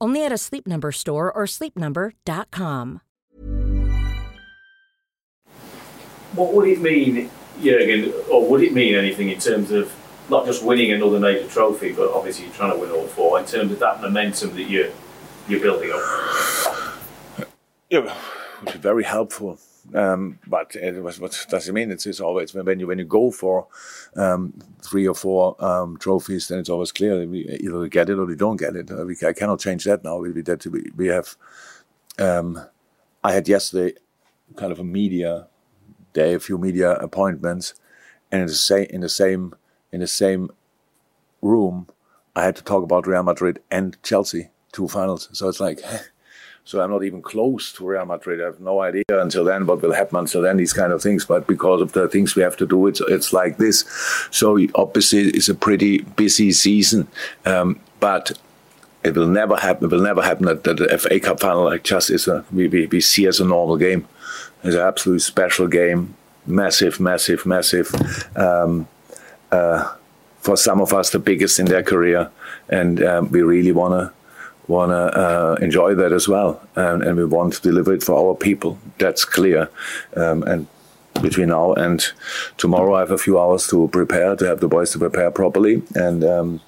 Only 0.00 0.24
at 0.24 0.32
a 0.32 0.38
Sleep 0.38 0.66
Number 0.66 0.92
store 0.92 1.32
or 1.32 1.44
sleepnumber.com. 1.46 3.00
What 6.34 6.54
would 6.54 6.68
it 6.68 6.80
mean, 6.80 7.30
Jurgen, 7.62 8.12
or 8.30 8.48
would 8.48 8.62
it 8.62 8.72
mean 8.72 8.94
anything 8.94 9.30
in 9.30 9.40
terms 9.40 9.72
of 9.72 9.92
not 10.30 10.44
just 10.46 10.62
winning 10.62 10.92
another 10.92 11.18
major 11.18 11.48
trophy, 11.48 11.92
but 11.92 12.12
obviously 12.12 12.44
you're 12.44 12.54
trying 12.54 12.72
to 12.72 12.78
win 12.78 12.90
all 12.90 13.06
four 13.06 13.40
in 13.40 13.46
terms 13.46 13.72
of 13.72 13.78
that 13.80 14.00
momentum 14.00 14.54
that 14.54 14.64
you're 14.64 14.90
you're 15.48 15.60
building 15.60 15.90
up? 15.92 17.48
Yeah, 17.90 18.14
would 18.62 18.72
be 18.74 18.78
very 18.78 19.04
helpful. 19.04 19.58
Um, 19.94 20.38
but 20.46 20.74
it 20.76 21.02
was, 21.02 21.18
what 21.18 21.46
does 21.48 21.68
it 21.68 21.72
mean? 21.72 21.90
It's, 21.90 22.06
it's 22.06 22.20
always 22.20 22.54
when 22.54 22.78
you 22.78 22.86
when 22.86 22.98
you 22.98 23.04
go 23.04 23.30
for 23.30 23.68
um, 24.16 24.52
three 24.82 25.08
or 25.08 25.14
four 25.14 25.62
um, 25.64 25.96
trophies, 25.96 26.48
then 26.48 26.58
it's 26.58 26.68
always 26.68 26.92
clear 26.92 27.26
we 27.26 27.48
either 27.60 27.78
we 27.78 27.88
get 27.88 28.10
it 28.10 28.18
or 28.18 28.26
we 28.26 28.36
don't 28.36 28.58
get 28.58 28.76
it. 28.76 28.90
Uh, 28.90 29.04
we, 29.06 29.16
I 29.26 29.32
cannot 29.32 29.60
change 29.60 29.84
that 29.84 30.04
now. 30.04 30.18
We 30.18 30.32
we, 30.32 30.42
we, 30.70 30.90
we 30.96 31.06
have. 31.08 31.36
Um, 32.18 32.66
I 33.24 33.32
had 33.32 33.48
yesterday 33.48 33.94
kind 34.56 34.72
of 34.72 34.78
a 34.78 34.84
media 34.84 35.48
day, 36.12 36.34
a 36.34 36.40
few 36.40 36.58
media 36.58 36.92
appointments, 36.92 37.74
and 38.30 38.42
in 38.42 38.46
the 38.48 38.54
same 38.54 38.86
in 38.90 39.00
the 39.00 39.08
same 39.08 39.54
in 39.92 40.00
the 40.00 40.06
same 40.06 40.50
room, 41.40 41.88
I 42.34 42.44
had 42.44 42.56
to 42.56 42.64
talk 42.64 42.82
about 42.82 43.06
Real 43.06 43.22
Madrid 43.22 43.60
and 43.70 43.96
Chelsea, 44.02 44.50
two 44.72 44.88
finals. 44.88 45.28
So 45.32 45.48
it's 45.48 45.60
like, 45.60 45.80
so 46.68 46.82
I'm 46.82 46.90
not 46.90 47.02
even 47.02 47.22
close 47.22 47.72
to 47.72 47.86
Real 47.86 48.04
Madrid. 48.04 48.42
I 48.42 48.44
have 48.44 48.60
no 48.60 48.82
idea 48.82 49.02
until 49.08 49.42
then 49.42 49.64
what 49.64 49.80
will 49.80 49.94
happen 49.94 50.18
until 50.18 50.42
then, 50.42 50.58
these 50.58 50.74
kind 50.74 50.92
of 50.92 51.02
things. 51.02 51.24
But 51.24 51.46
because 51.46 51.80
of 51.80 51.92
the 51.92 52.10
things 52.10 52.36
we 52.36 52.42
have 52.42 52.58
to 52.58 52.66
do, 52.66 52.86
it's 52.86 53.00
it's 53.08 53.32
like 53.32 53.56
this. 53.56 53.86
So 54.30 54.58
obviously, 54.74 55.30
it's 55.30 55.48
a 55.48 55.54
pretty 55.54 56.02
busy 56.02 56.52
season. 56.52 57.08
Um, 57.46 57.80
but 58.00 58.38
it 59.02 59.14
will 59.14 59.28
never 59.28 59.56
happen. 59.56 59.86
It 59.86 59.92
will 59.92 60.02
never 60.02 60.20
happen 60.20 60.44
that, 60.44 60.64
that 60.64 60.76
the 60.76 60.98
FA 60.98 61.18
Cup 61.18 61.40
final 61.40 61.64
like 61.64 61.84
just 61.84 62.10
is 62.10 62.28
a 62.28 62.44
we, 62.52 62.68
we, 62.68 62.84
we 62.84 63.00
see 63.00 63.26
as 63.26 63.40
a 63.40 63.46
normal 63.46 63.78
game. 63.78 64.06
It's 64.62 64.74
an 64.74 64.82
absolutely 64.82 65.20
special 65.20 65.68
game, 65.68 66.16
massive, 66.44 67.00
massive, 67.00 67.46
massive. 67.46 67.94
Um, 68.36 68.88
uh, 69.50 69.94
for 70.40 70.58
some 70.58 70.82
of 70.82 70.92
us 70.92 71.08
the 71.10 71.18
biggest 71.18 71.58
in 71.58 71.64
their 71.64 71.82
career, 71.82 72.30
and 72.68 73.02
um, 73.02 73.30
we 73.30 73.40
really 73.40 73.72
want 73.72 73.94
to 73.94 74.17
want 74.68 74.90
to 74.90 75.18
uh, 75.18 75.56
enjoy 75.60 75.94
that 75.96 76.12
as 76.12 76.28
well, 76.28 76.60
and, 76.76 77.02
and, 77.02 77.16
we 77.16 77.24
want 77.24 77.54
to 77.54 77.62
deliver 77.62 77.92
it 77.92 78.02
for 78.02 78.14
our 78.18 78.34
people. 78.34 78.78
That's 78.98 79.24
clear, 79.24 79.70
um, 80.16 80.42
and. 80.44 80.66
Between 81.22 81.48
now 81.48 81.72
and 81.72 82.06
tomorrow, 82.58 82.94
I 82.94 83.00
have 83.00 83.10
a 83.10 83.18
few 83.18 83.40
hours 83.40 83.66
to 83.68 83.88
prepare, 83.88 84.36
to 84.36 84.46
have 84.46 84.60
the 84.60 84.68
boys 84.68 84.92
to 84.92 85.00
prepare 85.00 85.32
properly. 85.32 85.82
And 85.96 86.22
um, 86.22 86.60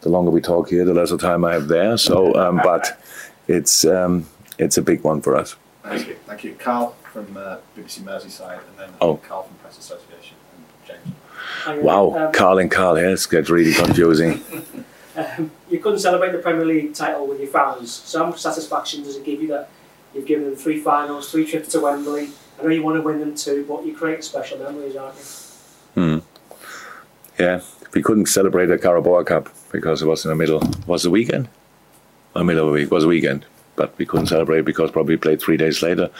the 0.00 0.08
longer 0.08 0.30
we 0.30 0.40
talk 0.40 0.70
here, 0.70 0.86
the 0.86 0.94
less 0.94 1.14
time 1.16 1.44
I 1.44 1.52
have 1.52 1.68
there. 1.68 1.98
So, 1.98 2.34
um, 2.34 2.62
but 2.64 2.98
it's 3.46 3.84
um, 3.84 4.26
it's 4.58 4.78
a 4.78 4.82
big 4.82 5.02
one 5.02 5.20
for 5.20 5.36
us. 5.36 5.54
Thank 5.82 6.08
you, 6.08 6.16
thank 6.24 6.44
you, 6.44 6.54
Carl 6.54 6.96
from 7.12 7.36
uh, 7.36 7.56
BBC 7.76 8.00
Merseyside, 8.00 8.60
and 8.68 8.78
then 8.78 8.90
oh. 9.00 9.16
Carl 9.16 9.42
from 9.42 9.56
Press 9.56 9.78
Association, 9.78 10.36
and 10.54 10.64
James. 10.86 11.82
Wow, 11.84 12.14
um, 12.16 12.32
Carl 12.32 12.58
and 12.58 12.70
Carl, 12.70 12.98
yeah, 12.98 13.08
it's 13.08 13.26
gets 13.26 13.50
really 13.50 13.72
confusing. 13.72 14.40
um, 15.20 15.50
you 15.70 15.78
couldn't 15.78 16.00
celebrate 16.00 16.32
the 16.32 16.38
Premier 16.38 16.64
League 16.64 16.94
title 16.94 17.26
with 17.26 17.40
your 17.40 17.48
fans. 17.48 17.92
So, 17.92 18.20
how 18.20 18.30
much 18.30 18.40
satisfaction 18.40 19.02
does 19.02 19.16
it 19.16 19.24
give 19.24 19.40
you 19.40 19.48
that 19.48 19.68
you've 20.14 20.26
given 20.26 20.44
them 20.44 20.56
three 20.56 20.80
finals, 20.80 21.30
three 21.30 21.46
trips 21.46 21.68
to 21.70 21.80
Wembley? 21.80 22.30
I 22.58 22.62
know 22.64 22.70
you 22.70 22.82
want 22.82 22.96
to 22.96 23.02
win 23.02 23.20
them 23.20 23.34
too, 23.34 23.64
but 23.68 23.84
you 23.84 23.94
create 23.94 24.24
special 24.24 24.58
memories, 24.58 24.96
aren't 24.96 25.16
you? 25.16 26.02
Hmm. 26.02 26.18
Yeah, 27.38 27.60
we 27.94 28.02
couldn't 28.02 28.26
celebrate 28.26 28.66
the 28.66 28.78
Carabao 28.78 29.22
Cup 29.24 29.48
because 29.72 30.02
it 30.02 30.06
was 30.06 30.24
in 30.24 30.30
the 30.30 30.36
middle. 30.36 30.62
Was 30.86 31.04
the 31.04 31.10
weekend? 31.10 31.48
A 32.34 32.44
middle 32.44 32.66
of 32.66 32.72
the 32.72 32.80
week. 32.80 32.90
Was 32.90 33.04
a 33.04 33.08
weekend 33.08 33.46
but 33.80 33.96
we 33.96 34.04
couldn't 34.04 34.26
celebrate 34.26 34.60
because 34.66 34.90
probably 34.90 35.16
played 35.16 35.40
three 35.40 35.56
days 35.56 35.82
later. 35.82 36.10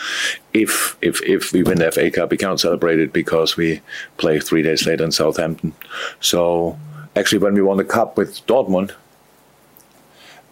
If 0.54 0.96
if 1.02 1.22
if 1.22 1.52
we 1.52 1.62
win 1.62 1.78
the 1.78 1.92
FA 1.92 2.10
Cup, 2.10 2.30
we 2.30 2.38
can't 2.38 2.58
celebrate 2.58 2.98
it 2.98 3.12
because 3.12 3.54
we 3.54 3.82
play 4.16 4.40
three 4.40 4.62
days 4.62 4.86
later 4.86 5.04
in 5.04 5.12
Southampton. 5.12 5.74
So 6.20 6.78
actually, 7.20 7.38
when 7.38 7.54
we 7.54 7.62
won 7.62 7.76
the 7.76 7.84
cup 7.84 8.16
with 8.16 8.44
Dortmund, 8.46 8.94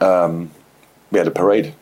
um, 0.00 0.50
we 1.10 1.18
had 1.18 1.26
a 1.26 1.32
parade. 1.32 1.74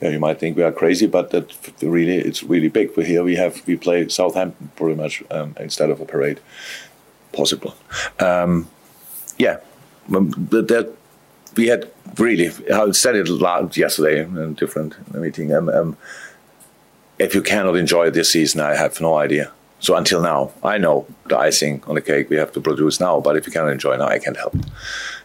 Yeah, 0.00 0.10
you 0.10 0.18
might 0.18 0.38
think 0.38 0.56
we 0.56 0.62
are 0.62 0.72
crazy, 0.72 1.06
but 1.06 1.30
that 1.30 1.54
really 1.82 2.16
it's 2.16 2.42
really 2.42 2.68
big. 2.68 2.94
But 2.94 3.06
here 3.06 3.22
we 3.22 3.36
have 3.36 3.66
we 3.66 3.76
play 3.76 4.08
Southampton 4.08 4.70
pretty 4.76 4.96
much 4.96 5.22
um, 5.30 5.54
instead 5.60 5.90
of 5.90 6.00
a 6.00 6.04
parade. 6.04 6.40
Possible, 7.32 7.74
um, 8.18 8.68
yeah. 9.38 9.58
That 10.08 10.94
we 11.56 11.66
had 11.66 11.90
really, 12.16 12.50
I 12.72 12.90
said 12.92 13.16
it 13.16 13.28
loud 13.28 13.76
yesterday 13.76 14.22
in 14.22 14.36
a 14.36 14.48
different 14.48 14.92
meeting. 15.14 15.52
Um, 15.52 15.68
um, 15.68 15.96
if 17.18 17.34
you 17.34 17.42
cannot 17.42 17.76
enjoy 17.76 18.10
this 18.10 18.30
season, 18.30 18.60
I 18.60 18.76
have 18.76 19.00
no 19.00 19.16
idea. 19.16 19.50
So 19.78 19.94
until 19.94 20.22
now, 20.22 20.52
I 20.62 20.78
know 20.78 21.06
the 21.26 21.38
icing 21.38 21.82
on 21.86 21.96
the 21.96 22.00
cake 22.00 22.30
we 22.30 22.36
have 22.36 22.52
to 22.52 22.60
produce 22.60 22.98
now, 22.98 23.20
but 23.20 23.36
if 23.36 23.46
you 23.46 23.52
cannot 23.52 23.72
enjoy 23.72 23.96
now, 23.96 24.06
I 24.06 24.18
can't 24.18 24.36
help. 24.36 24.56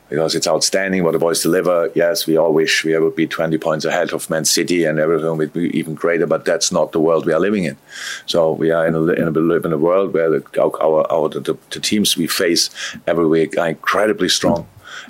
Because 0.10 0.36
it's 0.36 0.48
outstanding 0.48 1.06
what 1.06 1.14
the 1.14 1.20
boys 1.20 1.42
deliver. 1.42 1.90
Yes, 1.96 2.28
we 2.28 2.36
all 2.36 2.54
wish 2.54 2.84
we 2.84 2.98
would 2.98 3.16
be 3.16 3.28
20 3.28 3.58
points 3.60 3.86
ahead 3.86 4.12
of 4.12 4.30
Man 4.30 4.44
City 4.44 4.84
and 4.84 5.00
everything 5.00 5.38
would 5.38 5.54
be 5.54 5.70
even 5.78 5.96
greater, 5.96 6.28
but 6.28 6.44
that's 6.44 6.70
not 6.70 6.92
the 6.92 7.00
world 7.00 7.26
we 7.26 7.32
are 7.32 7.40
living 7.40 7.64
in. 7.64 7.78
So 8.26 8.52
we 8.52 8.72
are 8.72 8.86
in 8.86 8.94
a, 8.94 9.04
in 9.04 9.28
a, 9.30 9.54
in 9.54 9.72
a 9.72 9.78
world 9.78 10.14
where 10.14 10.30
the, 10.30 10.62
our, 10.62 11.10
our, 11.10 11.30
the, 11.30 11.58
the 11.70 11.80
teams 11.80 12.18
we 12.18 12.28
face 12.28 12.70
every 13.08 13.26
week 13.26 13.58
are 13.58 13.70
incredibly 13.70 14.28
strong. 14.28 14.68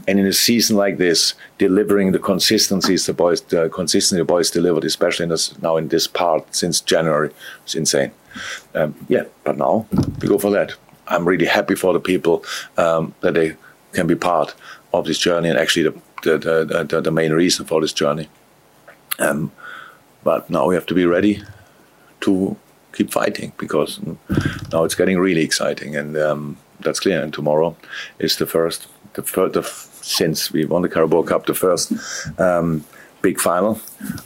And 0.07 0.19
in 0.19 0.27
a 0.27 0.33
season 0.33 0.77
like 0.77 0.97
this, 0.97 1.33
delivering 1.57 2.11
the 2.11 2.19
consistencies 2.19 3.07
the 3.07 3.13
boys, 3.13 3.41
the 3.41 3.69
consistency 3.69 4.19
the 4.19 4.25
boys 4.25 4.51
delivered, 4.51 4.83
especially 4.83 5.23
in 5.23 5.29
this, 5.29 5.59
now 5.63 5.77
in 5.77 5.87
this 5.87 6.05
part 6.05 6.55
since 6.55 6.79
January, 6.79 7.31
it's 7.63 7.73
insane. 7.73 8.11
Um, 8.75 8.95
yeah, 9.07 9.23
but 9.43 9.57
now 9.57 9.87
we 10.21 10.27
go 10.27 10.37
for 10.37 10.51
that. 10.51 10.73
I'm 11.07 11.27
really 11.27 11.45
happy 11.45 11.75
for 11.75 11.93
the 11.93 11.99
people 11.99 12.43
um, 12.77 13.13
that 13.21 13.33
they 13.33 13.55
can 13.93 14.07
be 14.07 14.15
part 14.15 14.55
of 14.93 15.05
this 15.05 15.17
journey 15.17 15.49
and 15.49 15.57
actually 15.57 15.83
the 15.83 16.01
the, 16.23 16.85
the, 16.87 17.01
the, 17.01 17.11
main 17.11 17.31
reason 17.31 17.65
for 17.65 17.81
this 17.81 17.93
journey. 17.93 18.29
Um, 19.17 19.51
but 20.23 20.49
now 20.49 20.67
we 20.67 20.75
have 20.75 20.85
to 20.85 20.93
be 20.93 21.05
ready 21.05 21.41
to 22.21 22.55
keep 22.93 23.11
fighting 23.11 23.53
because 23.57 23.99
now 24.71 24.83
it's 24.83 24.95
getting 24.95 25.17
really 25.17 25.41
exciting 25.41 25.95
and 25.95 26.15
um, 26.17 26.57
that's 26.79 26.99
clear. 26.99 27.21
And 27.21 27.33
tomorrow 27.33 27.75
is 28.19 28.37
the 28.37 28.45
first 28.45 28.87
the, 29.13 29.21
the 29.21 29.63
since 29.63 30.51
we 30.51 30.65
won 30.65 30.81
the 30.81 30.89
Carabao 30.89 31.23
Cup, 31.23 31.45
the 31.45 31.53
first 31.53 31.93
um, 32.39 32.83
big 33.21 33.39
final 33.39 33.79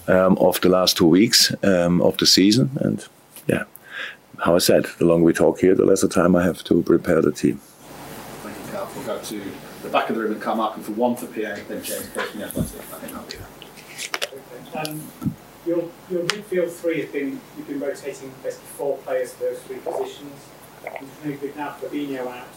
um, 0.08 0.38
of 0.38 0.60
the 0.62 0.70
last 0.70 0.98
two 0.98 1.08
weeks 1.08 1.54
um, 1.64 2.02
of 2.02 2.18
the 2.18 2.26
season. 2.26 2.70
And 2.82 3.06
yeah, 3.48 3.64
how 4.44 4.56
I 4.56 4.60
said, 4.60 4.86
the 4.98 5.06
longer 5.06 5.26
we 5.26 5.34
talk 5.34 5.60
here, 5.60 5.76
the 5.76 5.86
less 5.86 6.06
time 6.08 6.36
I 6.36 6.44
have 6.44 6.64
to 6.66 6.82
prepare 6.84 7.22
the 7.22 7.32
team. 7.32 7.58
Thank 7.58 8.58
you, 8.58 8.72
Carl. 8.72 8.90
We'll 8.96 9.06
go 9.06 9.22
to 9.22 9.42
the 9.84 9.90
back 9.90 10.10
of 10.10 10.16
the 10.16 10.22
room 10.22 10.34
and 10.34 10.42
Carl 10.42 10.58
Markham 10.58 10.84
for 10.84 10.92
one 10.94 11.16
for 11.16 11.28
PA, 11.28 11.56
then 11.68 11.84
James 11.84 12.10
Close 12.10 12.32
from 12.32 12.40
the 12.40 12.46
Athletic. 12.46 12.80
I 12.80 13.00
think 13.00 13.14
that'll 13.14 13.28
be 13.28 13.38
that. 14.74 14.88
Um, 14.88 15.02
your, 15.66 15.90
your 16.10 16.24
midfield 16.24 16.72
three 16.72 17.02
has 17.02 17.10
been, 17.12 17.40
you've 17.58 17.68
been 17.68 17.80
rotating 17.80 18.32
basically 18.44 18.68
four 18.78 18.98
players 18.98 19.34
for 19.34 19.46
those 19.46 19.60
three 19.60 19.78
positions. 19.78 20.46
You've 21.02 21.26
moved 21.26 21.56
now 21.56 21.76
Fabinho 21.82 22.28
out 22.28 22.48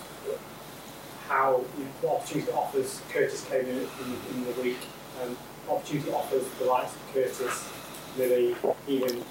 how 1.29 1.63
you 1.77 1.85
know, 1.85 1.91
what 2.01 2.21
opportunity 2.21 2.51
offers 2.53 3.03
Curtis 3.11 3.45
came 3.45 3.67
in, 3.67 3.77
in, 3.77 4.19
in 4.33 4.45
the 4.45 4.63
week, 4.63 4.79
um, 5.23 5.37
opportunity 5.69 6.11
offers 6.11 6.47
the 6.59 6.65
likes 6.65 6.95
of 6.95 7.01
Curtis, 7.13 7.69
Lily, 8.17 8.57
even 8.87 9.23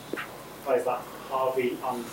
players 0.64 0.86
like 0.86 1.00
Harvey 1.30 1.78
and 1.86 2.06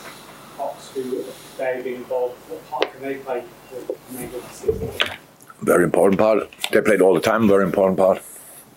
Ox 0.59 0.91
who 0.91 1.25
they've 1.59 1.85
been 1.85 1.95
involved, 1.95 2.35
what 2.49 2.71
part 2.71 2.93
can 2.93 3.03
they 3.03 3.17
play 3.17 3.43
to 3.71 3.97
the 4.13 4.43
season? 4.53 4.91
Very 5.63 5.85
important 5.85 6.21
part. 6.21 6.51
They 6.73 6.81
played 6.81 7.01
all 7.01 7.15
the 7.15 7.21
time. 7.21 7.49
Very 7.49 7.65
important 7.65 7.99
part. 7.99 8.23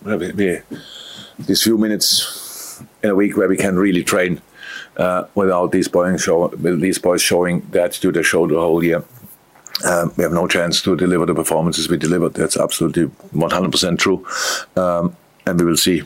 We, 0.02 0.60
these 1.38 1.62
few 1.62 1.76
minutes 1.78 2.82
in 3.02 3.10
a 3.10 3.14
week 3.14 3.36
where 3.36 3.48
we 3.48 3.56
can 3.56 3.78
really 3.78 4.02
train 4.02 4.40
uh, 4.96 5.24
without 5.34 5.72
these 5.72 5.88
boys 5.88 6.22
show 6.22 6.48
these 6.48 6.98
boys 6.98 7.22
showing 7.22 7.60
the 7.70 7.82
attitude 7.82 8.14
they 8.14 8.22
showed 8.22 8.50
the 8.50 8.60
whole 8.60 8.82
year. 8.82 9.04
Um, 9.84 10.12
we 10.16 10.24
have 10.24 10.32
no 10.32 10.48
chance 10.48 10.82
to 10.82 10.96
deliver 10.96 11.24
the 11.26 11.34
performances 11.34 11.88
we 11.88 11.96
delivered. 11.96 12.34
That's 12.34 12.56
absolutely 12.56 13.06
100% 13.32 13.98
true. 13.98 14.26
Um, 14.76 15.16
and 15.46 15.60
we 15.60 15.66
will 15.66 15.76
see. 15.76 16.02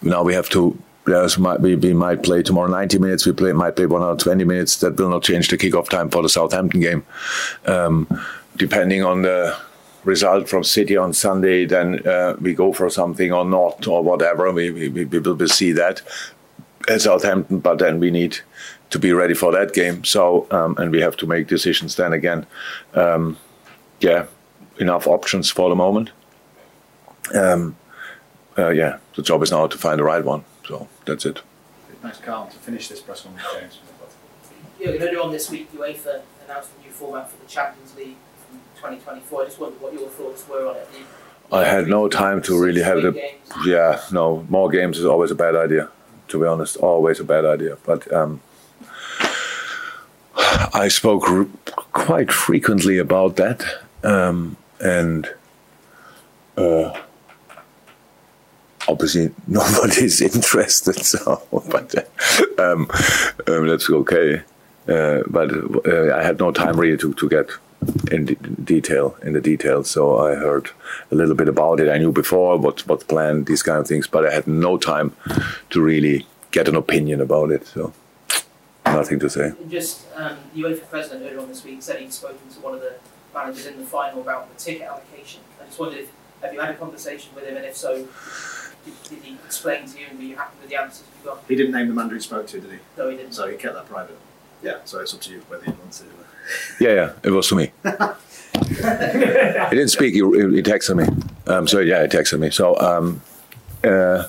Now 0.00 0.22
we 0.22 0.34
have 0.34 0.48
to. 0.50 0.78
Players 1.04 1.38
might 1.38 1.60
we, 1.60 1.76
we 1.76 1.92
might 1.92 2.22
play 2.22 2.42
tomorrow 2.42 2.68
90 2.68 2.98
minutes. 2.98 3.26
We 3.26 3.32
play 3.32 3.52
might 3.52 3.76
play 3.76 3.86
120 3.86 4.44
minutes. 4.44 4.76
That 4.78 4.98
will 4.98 5.10
not 5.10 5.22
change 5.22 5.48
the 5.48 5.58
kickoff 5.58 5.88
time 5.88 6.08
for 6.08 6.22
the 6.22 6.28
Southampton 6.28 6.80
game. 6.80 7.04
Um, 7.66 8.08
depending 8.56 9.04
on 9.04 9.22
the 9.22 9.56
result 10.04 10.48
from 10.48 10.64
City 10.64 10.96
on 10.96 11.12
Sunday, 11.12 11.66
then 11.66 12.06
uh, 12.06 12.36
we 12.40 12.54
go 12.54 12.72
for 12.72 12.88
something 12.88 13.32
or 13.32 13.44
not 13.44 13.86
or 13.86 14.02
whatever. 14.02 14.50
We, 14.50 14.70
we, 14.70 14.88
we 14.88 15.18
will 15.18 15.48
see 15.48 15.72
that 15.72 16.02
at 16.88 17.02
Southampton, 17.02 17.60
but 17.60 17.78
then 17.78 18.00
we 18.00 18.10
need 18.10 18.38
to 18.90 18.98
be 18.98 19.12
ready 19.12 19.34
for 19.34 19.52
that 19.52 19.74
game. 19.74 20.04
So 20.04 20.46
um, 20.50 20.76
and 20.78 20.90
we 20.90 21.00
have 21.00 21.16
to 21.18 21.26
make 21.26 21.48
decisions 21.48 21.96
then 21.96 22.12
again. 22.14 22.46
Um, 22.94 23.36
yeah, 24.00 24.26
enough 24.78 25.06
options 25.06 25.50
for 25.50 25.68
the 25.68 25.76
moment. 25.76 26.12
Um, 27.34 27.76
uh, 28.56 28.70
yeah, 28.70 28.98
the 29.16 29.22
job 29.22 29.42
is 29.42 29.50
now 29.50 29.66
to 29.66 29.78
find 29.78 29.98
the 29.98 30.04
right 30.04 30.24
one. 30.24 30.44
So 30.66 30.88
that's 31.04 31.26
it. 31.26 31.42
Thanks, 32.02 32.18
Carl, 32.18 32.46
to 32.48 32.56
finish 32.58 32.88
this 32.88 33.00
press 33.00 33.22
conference, 33.22 33.48
James. 33.54 33.78
Yeah, 34.78 34.88
earlier 35.06 35.20
on 35.20 35.30
this 35.32 35.50
week, 35.50 35.72
UEFA 35.72 36.22
announced 36.44 36.70
a 36.78 36.84
new 36.84 36.90
format 36.90 37.30
for 37.30 37.36
the 37.42 37.46
Champions 37.48 37.94
League 37.96 38.16
from 38.48 38.58
2024. 38.76 39.42
I 39.42 39.44
just 39.46 39.58
wondered 39.60 39.80
what 39.80 39.92
your 39.94 40.08
thoughts 40.08 40.46
were 40.48 40.66
on 40.68 40.76
it. 40.76 40.88
I 41.52 41.64
had 41.64 41.86
no 41.86 42.08
time 42.08 42.42
to 42.42 42.58
really 42.58 42.82
have 42.82 43.00
the. 43.02 43.32
Yeah, 43.64 44.00
no, 44.10 44.44
more 44.48 44.68
games 44.68 44.98
is 44.98 45.04
always 45.04 45.30
a 45.30 45.34
bad 45.34 45.54
idea. 45.54 45.88
To 46.28 46.40
be 46.40 46.46
honest, 46.46 46.76
always 46.78 47.20
a 47.20 47.24
bad 47.24 47.44
idea. 47.44 47.76
But 47.84 48.10
um, 48.12 48.40
I 50.36 50.88
spoke 50.88 51.28
r- 51.28 51.46
quite 51.92 52.32
frequently 52.32 52.98
about 52.98 53.36
that, 53.36 53.62
um, 54.02 54.56
and 54.80 55.28
uh, 56.56 56.98
obviously 58.88 59.30
nobody's 59.46 60.20
interested. 60.34 60.96
So, 60.96 61.42
but 61.70 61.94
um, 62.58 62.90
um, 63.46 63.68
that's 63.68 63.90
okay. 63.90 64.42
Uh, 64.88 65.22
but 65.26 65.50
uh, 65.86 66.14
I 66.14 66.22
had 66.22 66.38
no 66.38 66.52
time 66.52 66.78
really 66.78 66.98
to, 66.98 67.14
to 67.14 67.28
get 67.28 67.48
in 68.10 68.26
de- 68.26 68.34
detail 68.34 69.16
in 69.22 69.32
the 69.32 69.40
details. 69.40 69.90
So 69.90 70.18
I 70.18 70.34
heard 70.34 70.70
a 71.10 71.14
little 71.14 71.34
bit 71.34 71.48
about 71.48 71.80
it. 71.80 71.88
I 71.88 71.98
knew 71.98 72.12
before 72.12 72.58
what 72.58 72.86
what's 72.86 73.04
planned, 73.04 73.46
these 73.46 73.62
kind 73.62 73.78
of 73.78 73.86
things, 73.86 74.06
but 74.06 74.26
I 74.26 74.32
had 74.32 74.46
no 74.46 74.76
time 74.76 75.14
to 75.70 75.80
really 75.80 76.26
get 76.50 76.68
an 76.68 76.76
opinion 76.76 77.20
about 77.20 77.50
it. 77.50 77.66
So 77.66 77.92
nothing 78.84 79.18
to 79.20 79.30
say. 79.30 79.52
Just 79.68 80.06
um, 80.14 80.36
the 80.54 80.62
UEFA 80.62 80.88
president 80.88 81.22
earlier 81.24 81.40
on 81.40 81.48
this 81.48 81.64
week 81.64 81.82
said 81.82 82.00
he'd 82.00 82.12
spoken 82.12 82.48
to 82.50 82.60
one 82.60 82.74
of 82.74 82.80
the 82.80 82.94
managers 83.34 83.66
in 83.66 83.78
the 83.78 83.86
final 83.86 84.20
about 84.20 84.52
the 84.52 84.62
ticket 84.62 84.82
allocation. 84.82 85.40
I 85.60 85.66
just 85.66 85.78
wondered 85.78 86.00
if 86.00 86.10
have 86.42 86.52
you 86.52 86.60
had 86.60 86.70
a 86.70 86.74
conversation 86.74 87.34
with 87.34 87.44
him, 87.44 87.56
and 87.56 87.64
if 87.64 87.76
so, 87.76 88.06
did, 88.84 88.94
did 89.08 89.18
he 89.22 89.34
explain 89.44 89.86
to 89.86 89.98
you, 89.98 90.06
and 90.10 90.18
were 90.18 90.24
you 90.24 90.36
happy 90.36 90.56
with 90.60 90.70
the 90.70 90.76
answers 90.76 91.06
you 91.22 91.30
got? 91.30 91.44
He 91.48 91.56
didn't 91.56 91.72
name 91.72 91.88
the 91.88 91.94
man 91.94 92.10
he 92.10 92.20
spoke 92.20 92.46
to, 92.48 92.60
did 92.60 92.70
he? 92.70 92.78
No, 92.96 93.08
he 93.08 93.16
didn't. 93.16 93.32
So 93.32 93.48
he 93.48 93.56
kept 93.56 93.74
that 93.74 93.88
private. 93.88 94.16
Yeah. 94.62 94.78
So 94.84 95.00
it's 95.00 95.14
up 95.14 95.20
to 95.22 95.32
you 95.32 95.40
whether 95.48 95.64
you 95.64 95.72
want 95.72 95.92
to. 95.92 96.04
Yeah, 96.80 96.94
yeah, 96.94 97.12
it 97.22 97.30
was 97.30 97.48
to 97.48 97.54
me. 97.54 97.72
he 97.82 97.90
didn't 99.76 99.88
speak. 99.88 100.14
He, 100.14 100.20
he 100.20 100.62
texted 100.62 100.96
me. 100.96 101.24
Um, 101.46 101.66
so 101.66 101.80
yeah, 101.80 102.02
he 102.02 102.08
texted 102.08 102.38
me. 102.38 102.50
So 102.50 102.78
um, 102.78 103.22
uh, 103.82 104.26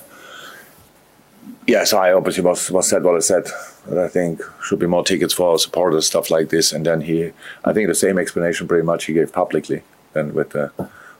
yeah, 1.66 1.84
so 1.84 1.98
I 1.98 2.12
obviously 2.12 2.44
was 2.44 2.70
was 2.70 2.88
said 2.88 3.02
what 3.02 3.16
I 3.16 3.20
said. 3.20 3.46
That 3.88 3.98
I 3.98 4.08
think 4.08 4.42
should 4.64 4.80
be 4.80 4.86
more 4.86 5.04
tickets 5.04 5.32
for 5.32 5.52
our 5.52 5.58
supporters, 5.58 6.06
stuff 6.06 6.28
like 6.28 6.48
this. 6.48 6.72
And 6.72 6.84
then 6.84 7.02
he, 7.02 7.30
I 7.64 7.72
think 7.72 7.86
the 7.86 7.94
same 7.94 8.18
explanation 8.18 8.66
pretty 8.66 8.84
much 8.84 9.04
he 9.04 9.12
gave 9.12 9.32
publicly. 9.32 9.82
And 10.12 10.32
with 10.32 10.56
uh, 10.56 10.70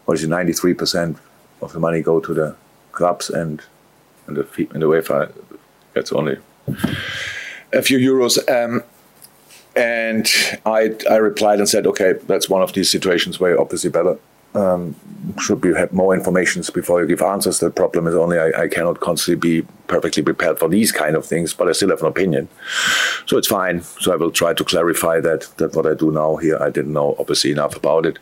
what 0.05 0.14
is 0.14 0.25
it, 0.25 0.29
ninety 0.29 0.53
three 0.53 0.75
percent 0.75 1.18
of 1.62 1.72
the 1.72 1.79
money 1.79 2.03
go 2.03 2.20
to 2.20 2.35
the 2.35 2.57
clubs 2.96 3.30
and 3.30 3.62
and 4.26 4.37
the 4.37 4.46
and 4.72 4.82
the 4.82 4.87
UEFA 4.87 5.30
gets 5.94 6.12
only 6.12 6.38
a 7.72 7.82
few 7.82 7.98
euros. 7.98 8.37
Um, 8.50 8.82
and 9.76 10.26
I 10.64 10.96
I 11.11 11.16
replied 11.16 11.59
and 11.59 11.68
said, 11.68 11.87
okay, 11.87 12.14
that's 12.26 12.48
one 12.50 12.62
of 12.62 12.72
these 12.72 12.90
situations 12.90 13.38
where 13.38 13.61
obviously 13.61 13.90
better 13.90 14.18
um, 14.56 14.94
should 15.38 15.61
be 15.61 15.74
have 15.74 15.92
more 15.92 16.14
information 16.14 16.62
before 16.74 17.00
you 17.00 17.06
give 17.06 17.22
answers. 17.22 17.61
The 17.61 17.70
problem 17.70 18.06
is 18.06 18.14
only 18.14 18.38
I, 18.38 18.62
I 18.62 18.68
cannot 18.68 19.00
constantly 19.00 19.61
be 19.61 19.66
perfectly 19.87 20.22
prepared 20.22 20.59
for 20.59 20.68
these 20.68 20.92
kind 20.92 21.14
of 21.14 21.26
things, 21.26 21.52
but 21.54 21.68
I 21.68 21.72
still 21.72 21.90
have 21.90 22.00
an 22.00 22.09
opinion. 22.09 22.48
So 23.26 23.37
it's 23.37 23.48
fine. 23.48 23.82
So 24.00 24.12
I 24.12 24.16
will 24.16 24.30
try 24.30 24.54
to 24.54 24.64
clarify 24.64 25.20
that 25.20 25.42
that 25.59 25.76
what 25.76 25.87
I 25.87 25.94
do 25.94 26.11
now 26.11 26.37
here, 26.37 26.59
I 26.61 26.70
didn't 26.70 26.94
know 26.94 27.14
obviously 27.18 27.50
enough 27.50 27.76
about 27.76 28.06
it. 28.06 28.18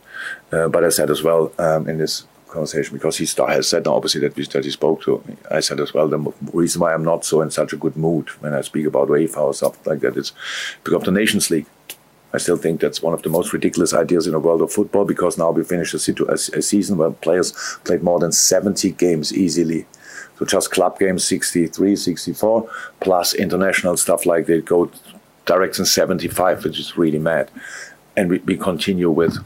Uh, 0.51 0.67
but 0.67 0.83
I 0.83 0.89
said 0.89 1.09
as 1.09 1.23
well 1.23 1.51
um, 1.57 1.87
in 1.89 1.97
this 1.97 2.25
conversation 2.55 2.95
because 2.95 3.17
he 3.17 3.25
has 3.47 3.67
said 3.67 3.85
now 3.85 3.95
obviously 3.95 4.21
that, 4.21 4.35
we, 4.35 4.45
that 4.45 4.65
he 4.65 4.71
spoke 4.71 5.01
to. 5.03 5.21
me. 5.27 5.35
I 5.51 5.59
said 5.59 5.79
as 5.79 5.93
well 5.93 6.07
the 6.07 6.33
reason 6.53 6.81
why 6.81 6.93
I'm 6.93 7.03
not 7.03 7.25
so 7.25 7.41
in 7.41 7.51
such 7.51 7.73
a 7.73 7.77
good 7.77 7.95
mood 7.95 8.29
when 8.41 8.53
I 8.53 8.61
speak 8.61 8.85
about 8.87 9.09
UEFA 9.09 9.37
or 9.37 9.53
stuff 9.53 9.85
like 9.85 9.99
that 9.99 10.17
is 10.17 10.31
because 10.83 10.95
of 11.01 11.03
the 11.03 11.11
Nations 11.11 11.51
League. 11.51 11.67
I 12.33 12.37
still 12.37 12.57
think 12.57 12.81
that's 12.81 13.01
one 13.01 13.13
of 13.13 13.21
the 13.21 13.29
most 13.29 13.53
ridiculous 13.53 13.93
ideas 13.93 14.27
in 14.27 14.33
the 14.33 14.39
world 14.39 14.61
of 14.61 14.71
football 14.71 15.05
because 15.05 15.37
now 15.37 15.51
we 15.51 15.63
finished 15.63 15.93
a, 15.93 15.99
situ- 15.99 16.27
a, 16.27 16.33
a 16.33 16.61
season 16.61 16.97
where 16.97 17.11
players 17.11 17.53
played 17.85 18.03
more 18.03 18.19
than 18.19 18.33
70 18.33 18.91
games 18.91 19.33
easily. 19.33 19.85
So 20.37 20.45
just 20.45 20.71
club 20.71 20.99
games 20.99 21.23
63, 21.23 21.95
64, 21.95 22.69
plus 22.99 23.33
international 23.33 23.95
stuff 23.95 24.25
like 24.25 24.47
that 24.47 24.65
go 24.65 24.91
direct 25.45 25.79
in 25.79 25.85
75, 25.85 26.65
which 26.65 26.79
is 26.79 26.97
really 26.97 27.19
mad. 27.19 27.49
And 28.17 28.29
we, 28.29 28.39
we 28.39 28.57
continue 28.57 29.09
with 29.09 29.37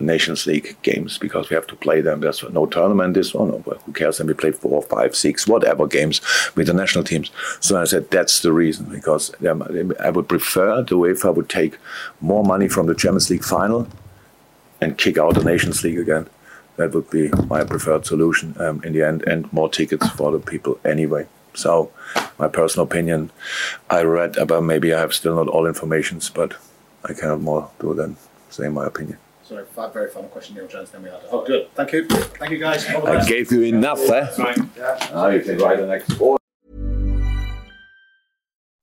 Nations 0.00 0.46
League 0.46 0.76
games 0.82 1.18
because 1.18 1.48
we 1.50 1.54
have 1.54 1.66
to 1.68 1.76
play 1.76 2.00
them. 2.00 2.20
There's 2.20 2.42
no 2.50 2.66
tournament 2.66 3.14
this 3.14 3.34
one. 3.34 3.62
Who 3.84 3.92
cares? 3.92 4.20
And 4.20 4.28
we 4.28 4.34
play 4.34 4.52
four, 4.52 4.82
five, 4.82 5.16
six, 5.16 5.46
whatever 5.46 5.86
games 5.86 6.20
with 6.54 6.66
the 6.66 6.74
national 6.74 7.04
teams. 7.04 7.30
So 7.60 7.80
I 7.80 7.84
said 7.84 8.10
that's 8.10 8.40
the 8.40 8.52
reason 8.52 8.86
because 8.86 9.32
um, 9.44 9.92
I 10.00 10.10
would 10.10 10.28
prefer 10.28 10.82
the 10.82 10.96
UEFA 10.96 11.34
would 11.34 11.48
take 11.48 11.78
more 12.20 12.44
money 12.44 12.68
from 12.68 12.86
the 12.86 12.94
Champions 12.94 13.30
League 13.30 13.44
final 13.44 13.88
and 14.80 14.98
kick 14.98 15.18
out 15.18 15.34
the 15.34 15.44
Nations 15.44 15.82
League 15.82 15.98
again. 15.98 16.28
That 16.76 16.92
would 16.92 17.08
be 17.10 17.28
my 17.48 17.64
preferred 17.64 18.04
solution 18.04 18.54
um, 18.60 18.82
in 18.84 18.92
the 18.92 19.02
end, 19.02 19.22
and 19.22 19.50
more 19.50 19.70
tickets 19.70 20.10
for 20.10 20.30
the 20.30 20.38
people 20.38 20.78
anyway. 20.84 21.26
So, 21.54 21.90
my 22.38 22.48
personal 22.48 22.84
opinion, 22.84 23.30
I 23.88 24.02
read 24.02 24.36
about 24.36 24.64
maybe 24.64 24.92
I 24.92 25.00
have 25.00 25.14
still 25.14 25.36
not 25.36 25.48
all 25.48 25.66
informations, 25.66 26.28
but 26.28 26.54
I 27.02 27.14
cannot 27.14 27.40
more 27.40 27.70
do 27.80 27.94
than 27.94 28.16
say 28.50 28.68
my 28.68 28.86
opinion. 28.86 29.18
Sorry, 29.46 29.64
fi- 29.64 29.88
very 29.90 30.10
final 30.10 30.28
question, 30.28 30.56
Neil 30.56 30.66
Jones. 30.66 30.90
Then 30.90 31.02
we 31.02 31.08
had. 31.08 31.20
Oh, 31.30 31.44
good. 31.44 31.72
Thank 31.74 31.92
you. 31.92 32.04
Thank 32.06 32.50
you, 32.50 32.58
guys. 32.58 32.84
All 32.92 33.06
I 33.06 33.16
best. 33.16 33.28
gave 33.28 33.52
you 33.52 33.62
enough, 33.62 34.00
eh? 34.10 34.26
Yeah. 34.76 35.08
Now 35.12 35.28
you 35.28 35.40
can 35.40 35.58
write 35.58 35.78
the 35.78 35.86
next 35.86 36.12
four. 36.14 36.36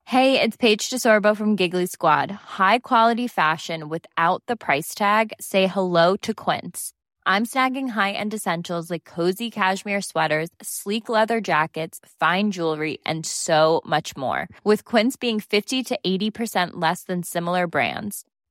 Hey, 0.06 0.40
it's 0.40 0.56
Paige 0.56 0.88
DeSorbo 0.90 1.36
from 1.36 1.56
Giggly 1.56 1.86
Squad. 1.86 2.30
High 2.30 2.78
quality 2.78 3.26
fashion 3.26 3.88
without 3.88 4.42
the 4.46 4.56
price 4.56 4.94
tag. 4.94 5.32
Say 5.40 5.66
hello 5.66 6.16
to 6.18 6.32
Quince. 6.32 6.92
I'm 7.26 7.46
snagging 7.46 7.88
high-end 7.88 8.34
essentials 8.34 8.90
like 8.90 9.04
cozy 9.04 9.50
cashmere 9.50 10.02
sweaters, 10.02 10.50
sleek 10.60 11.08
leather 11.08 11.40
jackets, 11.40 11.98
fine 12.20 12.50
jewelry, 12.50 12.98
and 13.06 13.24
so 13.24 13.80
much 13.86 14.14
more. 14.14 14.46
With 14.62 14.84
Quince 14.84 15.16
being 15.16 15.40
50 15.40 15.82
to 15.84 15.98
80% 16.06 16.72
less 16.74 17.04
than 17.04 17.22
similar 17.22 17.66
brands. 17.66 18.26